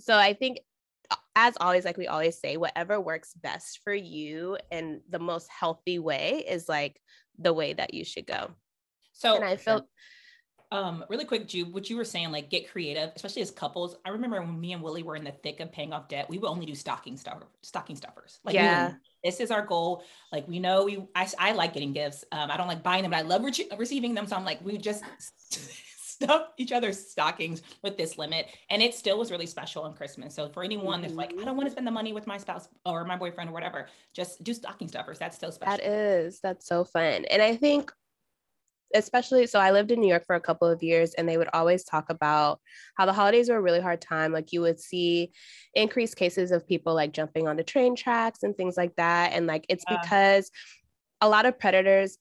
So 0.00 0.16
I 0.16 0.34
think 0.34 0.58
as 1.36 1.56
always, 1.60 1.84
like 1.84 1.96
we 1.96 2.08
always 2.08 2.38
say, 2.38 2.56
whatever 2.56 3.00
works 3.00 3.32
best 3.34 3.80
for 3.84 3.94
you 3.94 4.56
and 4.70 5.00
the 5.08 5.18
most 5.18 5.48
healthy 5.48 5.98
way 5.98 6.44
is 6.48 6.68
like 6.68 7.00
the 7.38 7.52
way 7.52 7.72
that 7.72 7.94
you 7.94 8.04
should 8.04 8.26
go. 8.26 8.50
So 9.12 9.36
and 9.36 9.44
I 9.44 9.56
felt 9.56 9.86
um 10.70 11.04
really 11.08 11.24
quick 11.24 11.48
Jude, 11.48 11.72
what 11.72 11.88
you 11.88 11.96
were 11.96 12.04
saying 12.04 12.30
like 12.30 12.50
get 12.50 12.70
creative 12.70 13.10
especially 13.16 13.40
as 13.40 13.50
couples 13.50 13.96
i 14.04 14.10
remember 14.10 14.38
when 14.40 14.60
me 14.60 14.74
and 14.74 14.82
willie 14.82 15.02
were 15.02 15.16
in 15.16 15.24
the 15.24 15.32
thick 15.32 15.60
of 15.60 15.72
paying 15.72 15.94
off 15.94 16.08
debt 16.08 16.28
we 16.28 16.36
would 16.36 16.48
only 16.48 16.66
do 16.66 16.74
stocking 16.74 17.16
stuffer 17.16 17.46
stocking 17.62 17.96
stuffers. 17.96 18.38
Like 18.44 18.54
Yeah. 18.54 18.92
this 19.24 19.40
is 19.40 19.50
our 19.50 19.64
goal. 19.64 20.04
Like 20.30 20.46
we 20.46 20.58
know 20.58 20.84
we 20.84 21.06
i, 21.14 21.26
I 21.38 21.52
like 21.52 21.72
getting 21.72 21.92
gifts. 21.92 22.24
Um 22.32 22.50
i 22.50 22.56
don't 22.56 22.68
like 22.68 22.82
buying 22.82 23.02
them 23.02 23.12
but 23.12 23.18
i 23.18 23.22
love 23.22 23.42
re- 23.44 23.70
receiving 23.78 24.14
them. 24.14 24.26
So 24.26 24.36
i'm 24.36 24.44
like 24.44 24.62
we 24.62 24.76
just 24.76 25.02
stuff 26.20 26.48
each 26.58 26.72
other's 26.72 26.98
stockings 26.98 27.62
with 27.82 27.96
this 27.96 28.18
limit 28.18 28.46
and 28.70 28.82
it 28.82 28.94
still 28.94 29.18
was 29.18 29.30
really 29.30 29.46
special 29.46 29.82
on 29.84 29.94
christmas 29.94 30.34
so 30.34 30.48
for 30.48 30.64
anyone 30.64 31.00
that's 31.00 31.14
like 31.14 31.30
i 31.30 31.32
don't 31.32 31.46
mm-hmm. 31.46 31.56
want 31.56 31.66
to 31.66 31.72
spend 31.72 31.86
the 31.86 31.90
money 31.90 32.12
with 32.12 32.26
my 32.26 32.36
spouse 32.36 32.68
or 32.84 33.04
my 33.04 33.16
boyfriend 33.16 33.50
or 33.50 33.52
whatever 33.52 33.86
just 34.14 34.42
do 34.42 34.52
stocking 34.52 34.88
stuffers 34.88 35.18
that's 35.18 35.36
still 35.36 35.52
special 35.52 35.76
That 35.76 35.84
is, 35.84 36.40
that's 36.40 36.66
so 36.66 36.84
fun. 36.84 37.24
And 37.26 37.42
I 37.42 37.56
think, 37.56 37.92
especially, 38.94 39.46
so 39.46 39.60
I 39.60 39.70
lived 39.70 39.90
in 39.90 40.00
New 40.00 40.08
York 40.08 40.26
for 40.26 40.36
a 40.36 40.40
couple 40.40 40.68
of 40.68 40.82
years, 40.82 41.14
and 41.14 41.28
they 41.28 41.36
would 41.36 41.50
always 41.52 41.84
talk 41.84 42.10
about 42.10 42.60
how 42.96 43.06
the 43.06 43.12
holidays 43.12 43.48
were 43.48 43.56
a 43.56 43.60
really 43.60 43.80
hard 43.80 44.00
time. 44.00 44.32
Like 44.32 44.52
you 44.52 44.60
would 44.62 44.80
see 44.80 45.32
increased 45.74 46.16
cases 46.16 46.50
of 46.50 46.66
people 46.66 46.94
like 46.94 47.12
jumping 47.12 47.48
onto 47.48 47.62
train 47.62 47.96
tracks 47.96 48.42
and 48.42 48.56
things 48.56 48.76
like 48.76 48.96
that. 48.96 49.32
And 49.32 49.46
like 49.46 49.66
it's 49.68 49.84
Yeah. 49.88 49.98
because 50.00 50.50
a 51.20 51.28
lot 51.28 51.46
of 51.46 51.58
predators 51.58 52.18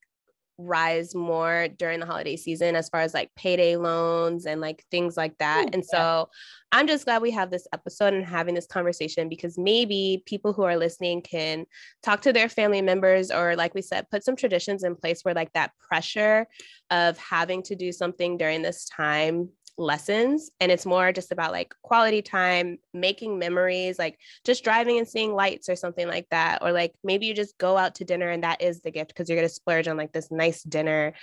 rise 0.57 1.13
more 1.13 1.67
during 1.67 1.99
the 1.99 2.05
holiday 2.05 2.35
season 2.35 2.75
as 2.75 2.89
far 2.89 3.01
as 3.01 3.13
like 3.13 3.29
payday 3.35 3.75
loans 3.75 4.45
and 4.45 4.59
like 4.59 4.83
things 4.89 5.15
like 5.15 5.37
that. 5.37 5.65
Ooh, 5.65 5.69
and 5.73 5.83
yeah. 5.91 5.97
so 5.97 6.29
I'm 6.71 6.87
just 6.87 7.05
glad 7.05 7.21
we 7.21 7.31
have 7.31 7.49
this 7.49 7.67
episode 7.73 8.13
and 8.13 8.25
having 8.25 8.55
this 8.55 8.67
conversation 8.67 9.29
because 9.29 9.57
maybe 9.57 10.23
people 10.25 10.53
who 10.53 10.63
are 10.63 10.77
listening 10.77 11.21
can 11.21 11.65
talk 12.03 12.21
to 12.21 12.33
their 12.33 12.49
family 12.49 12.81
members 12.81 13.31
or 13.31 13.55
like 13.55 13.73
we 13.73 13.81
said 13.81 14.09
put 14.09 14.23
some 14.23 14.35
traditions 14.35 14.83
in 14.83 14.95
place 14.95 15.21
where 15.21 15.33
like 15.33 15.53
that 15.53 15.71
pressure 15.87 16.47
of 16.89 17.17
having 17.17 17.63
to 17.63 17.75
do 17.75 17.91
something 17.91 18.37
during 18.37 18.61
this 18.61 18.85
time 18.85 19.49
lessons 19.77 20.49
and 20.59 20.71
it's 20.71 20.85
more 20.85 21.11
just 21.11 21.31
about 21.31 21.51
like 21.51 21.73
quality 21.83 22.21
time 22.21 22.77
making 22.93 23.37
memories 23.37 23.99
like 23.99 24.17
just 24.43 24.63
driving 24.63 24.97
and 24.97 25.07
seeing 25.07 25.33
lights 25.33 25.69
or 25.69 25.75
something 25.75 26.07
like 26.07 26.25
that 26.31 26.63
or 26.63 26.71
like 26.71 26.93
maybe 27.03 27.27
you 27.27 27.33
just 27.33 27.55
go 27.59 27.77
out 27.77 27.93
to 27.93 28.03
dinner 28.03 28.29
and 28.29 28.43
that 28.43 28.61
is 28.61 28.81
the 28.81 28.89
gift 28.89 29.09
because 29.09 29.29
you're 29.29 29.37
going 29.37 29.47
to 29.47 29.53
splurge 29.53 29.87
on 29.87 29.95
like 29.95 30.11
this 30.11 30.31
nice 30.31 30.63
dinner 30.63 31.13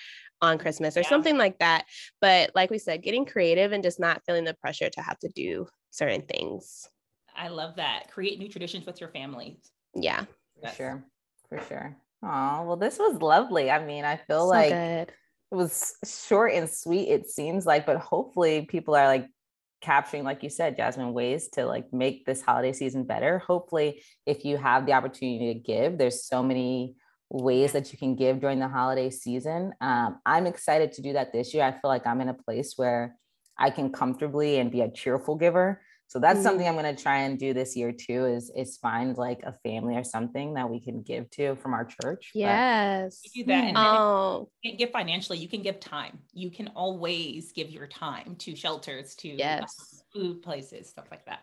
on 0.40 0.58
christmas 0.58 0.96
or 0.96 1.00
yeah. 1.00 1.08
something 1.08 1.36
like 1.36 1.58
that. 1.58 1.86
But 2.20 2.50
like 2.54 2.70
we 2.70 2.78
said 2.78 3.02
getting 3.02 3.24
creative 3.24 3.72
and 3.72 3.82
just 3.82 3.98
not 3.98 4.22
feeling 4.26 4.44
the 4.44 4.54
pressure 4.54 4.90
to 4.90 5.00
have 5.00 5.18
to 5.20 5.28
do 5.28 5.66
certain 5.90 6.22
things. 6.22 6.88
I 7.36 7.48
love 7.48 7.76
that. 7.76 8.10
Create 8.10 8.38
new 8.38 8.48
traditions 8.48 8.86
with 8.86 9.00
your 9.00 9.10
family. 9.10 9.58
Yeah. 9.94 10.24
For 10.62 10.68
sure. 10.74 11.04
For 11.48 11.60
sure. 11.68 11.96
Oh 12.22 12.64
well 12.64 12.76
this 12.76 12.98
was 12.98 13.20
lovely. 13.20 13.70
I 13.70 13.84
mean 13.84 14.04
i 14.04 14.16
feel 14.16 14.42
so 14.42 14.46
like 14.46 14.70
good 14.70 15.12
it 15.54 15.56
was 15.56 15.94
short 16.04 16.52
and 16.52 16.68
sweet 16.68 17.08
it 17.08 17.30
seems 17.30 17.64
like 17.64 17.86
but 17.86 17.96
hopefully 17.98 18.66
people 18.66 18.94
are 18.96 19.06
like 19.06 19.28
capturing 19.80 20.24
like 20.24 20.42
you 20.42 20.50
said 20.50 20.76
jasmine 20.76 21.12
ways 21.12 21.48
to 21.48 21.64
like 21.64 21.92
make 21.92 22.26
this 22.26 22.42
holiday 22.42 22.72
season 22.72 23.04
better. 23.04 23.38
Hopefully 23.38 24.02
if 24.26 24.44
you 24.44 24.56
have 24.56 24.84
the 24.84 24.92
opportunity 24.92 25.54
to 25.54 25.60
give 25.60 25.96
there's 25.96 26.24
so 26.24 26.42
many 26.42 26.96
ways 27.30 27.72
that 27.72 27.92
you 27.92 27.98
can 27.98 28.16
give 28.16 28.40
during 28.40 28.58
the 28.58 28.68
holiday 28.68 29.10
season. 29.10 29.72
Um, 29.80 30.18
i'm 30.26 30.46
excited 30.46 30.92
to 30.92 31.02
do 31.02 31.12
that 31.12 31.32
this 31.32 31.54
year. 31.54 31.62
I 31.62 31.72
feel 31.72 31.88
like 31.88 32.06
i'm 32.06 32.20
in 32.20 32.30
a 32.30 32.34
place 32.34 32.74
where 32.76 33.16
i 33.56 33.70
can 33.70 33.92
comfortably 33.92 34.58
and 34.58 34.72
be 34.72 34.80
a 34.80 34.90
cheerful 34.90 35.36
giver 35.36 35.80
so 36.08 36.18
that's 36.18 36.36
mm-hmm. 36.36 36.44
something 36.44 36.68
I'm 36.68 36.74
going 36.74 36.94
to 36.94 37.02
try 37.02 37.22
and 37.22 37.38
do 37.38 37.52
this 37.52 37.76
year 37.76 37.92
too 37.92 38.26
is 38.26 38.50
is 38.54 38.76
find 38.76 39.16
like 39.16 39.42
a 39.42 39.52
family 39.64 39.96
or 39.96 40.04
something 40.04 40.54
that 40.54 40.68
we 40.68 40.80
can 40.80 41.02
give 41.02 41.28
to 41.30 41.56
from 41.56 41.74
our 41.74 41.84
church. 41.84 42.30
Yes. 42.34 43.20
But, 43.22 43.34
you 43.34 43.44
do 43.44 43.52
that. 43.52 43.64
And 43.64 43.76
oh. 43.76 44.48
you 44.62 44.70
can 44.70 44.78
give 44.78 44.90
financially, 44.90 45.38
you 45.38 45.48
can 45.48 45.62
give 45.62 45.80
time. 45.80 46.18
You 46.32 46.50
can 46.50 46.68
always 46.76 47.52
give 47.52 47.70
your 47.70 47.86
time 47.86 48.36
to 48.40 48.54
shelters, 48.54 49.14
to 49.16 49.28
yes. 49.28 50.04
food 50.12 50.42
places, 50.42 50.88
stuff 50.88 51.06
like 51.10 51.24
that. 51.26 51.40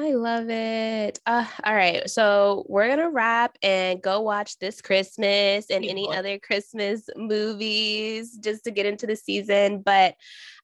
I 0.00 0.14
love 0.14 0.48
it. 0.48 1.18
Uh, 1.26 1.44
all 1.64 1.74
right. 1.74 2.08
So 2.08 2.64
we're 2.68 2.86
going 2.86 3.00
to 3.00 3.10
wrap 3.10 3.58
and 3.64 4.00
go 4.00 4.20
watch 4.20 4.56
this 4.60 4.80
Christmas 4.80 5.66
and 5.70 5.84
any 5.84 6.08
other 6.08 6.38
Christmas 6.38 7.08
movies 7.16 8.38
just 8.38 8.62
to 8.62 8.70
get 8.70 8.86
into 8.86 9.08
the 9.08 9.16
season. 9.16 9.82
But 9.82 10.14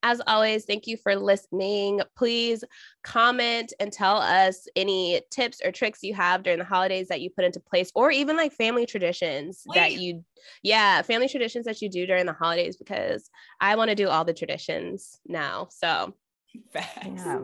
as 0.04 0.22
always, 0.28 0.66
thank 0.66 0.86
you 0.86 0.96
for 0.96 1.16
listening. 1.16 2.00
Please 2.16 2.62
comment 3.02 3.72
and 3.80 3.92
tell 3.92 4.18
us 4.18 4.68
any 4.76 5.20
tips 5.32 5.60
or 5.64 5.72
tricks 5.72 6.04
you 6.04 6.14
have 6.14 6.44
during 6.44 6.60
the 6.60 6.64
holidays 6.64 7.08
that 7.08 7.20
you 7.20 7.28
put 7.28 7.44
into 7.44 7.58
place, 7.58 7.90
or 7.96 8.12
even 8.12 8.36
like 8.36 8.52
family 8.52 8.86
traditions 8.86 9.64
Wait. 9.66 9.74
that 9.74 9.94
you, 9.94 10.24
yeah, 10.62 11.02
family 11.02 11.26
traditions 11.26 11.64
that 11.64 11.82
you 11.82 11.88
do 11.88 12.06
during 12.06 12.26
the 12.26 12.32
holidays, 12.32 12.76
because 12.76 13.28
I 13.60 13.74
want 13.74 13.88
to 13.88 13.96
do 13.96 14.08
all 14.08 14.24
the 14.24 14.32
traditions 14.32 15.18
now. 15.26 15.66
So, 15.72 16.14
Facts. 16.72 17.04
Yeah. 17.04 17.40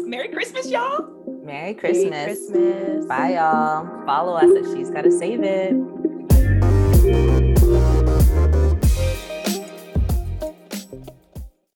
Merry 0.00 0.28
Christmas, 0.28 0.70
y'all. 0.70 1.23
Merry 1.44 1.74
Christmas. 1.74 2.10
Merry 2.10 2.34
Christmas. 2.34 3.06
Bye, 3.06 3.34
y'all. 3.34 4.04
Follow 4.06 4.34
us 4.34 4.50
at 4.56 4.76
She's 4.76 4.90
Gotta 4.90 5.10
Save 5.10 5.42
It. 5.42 6.03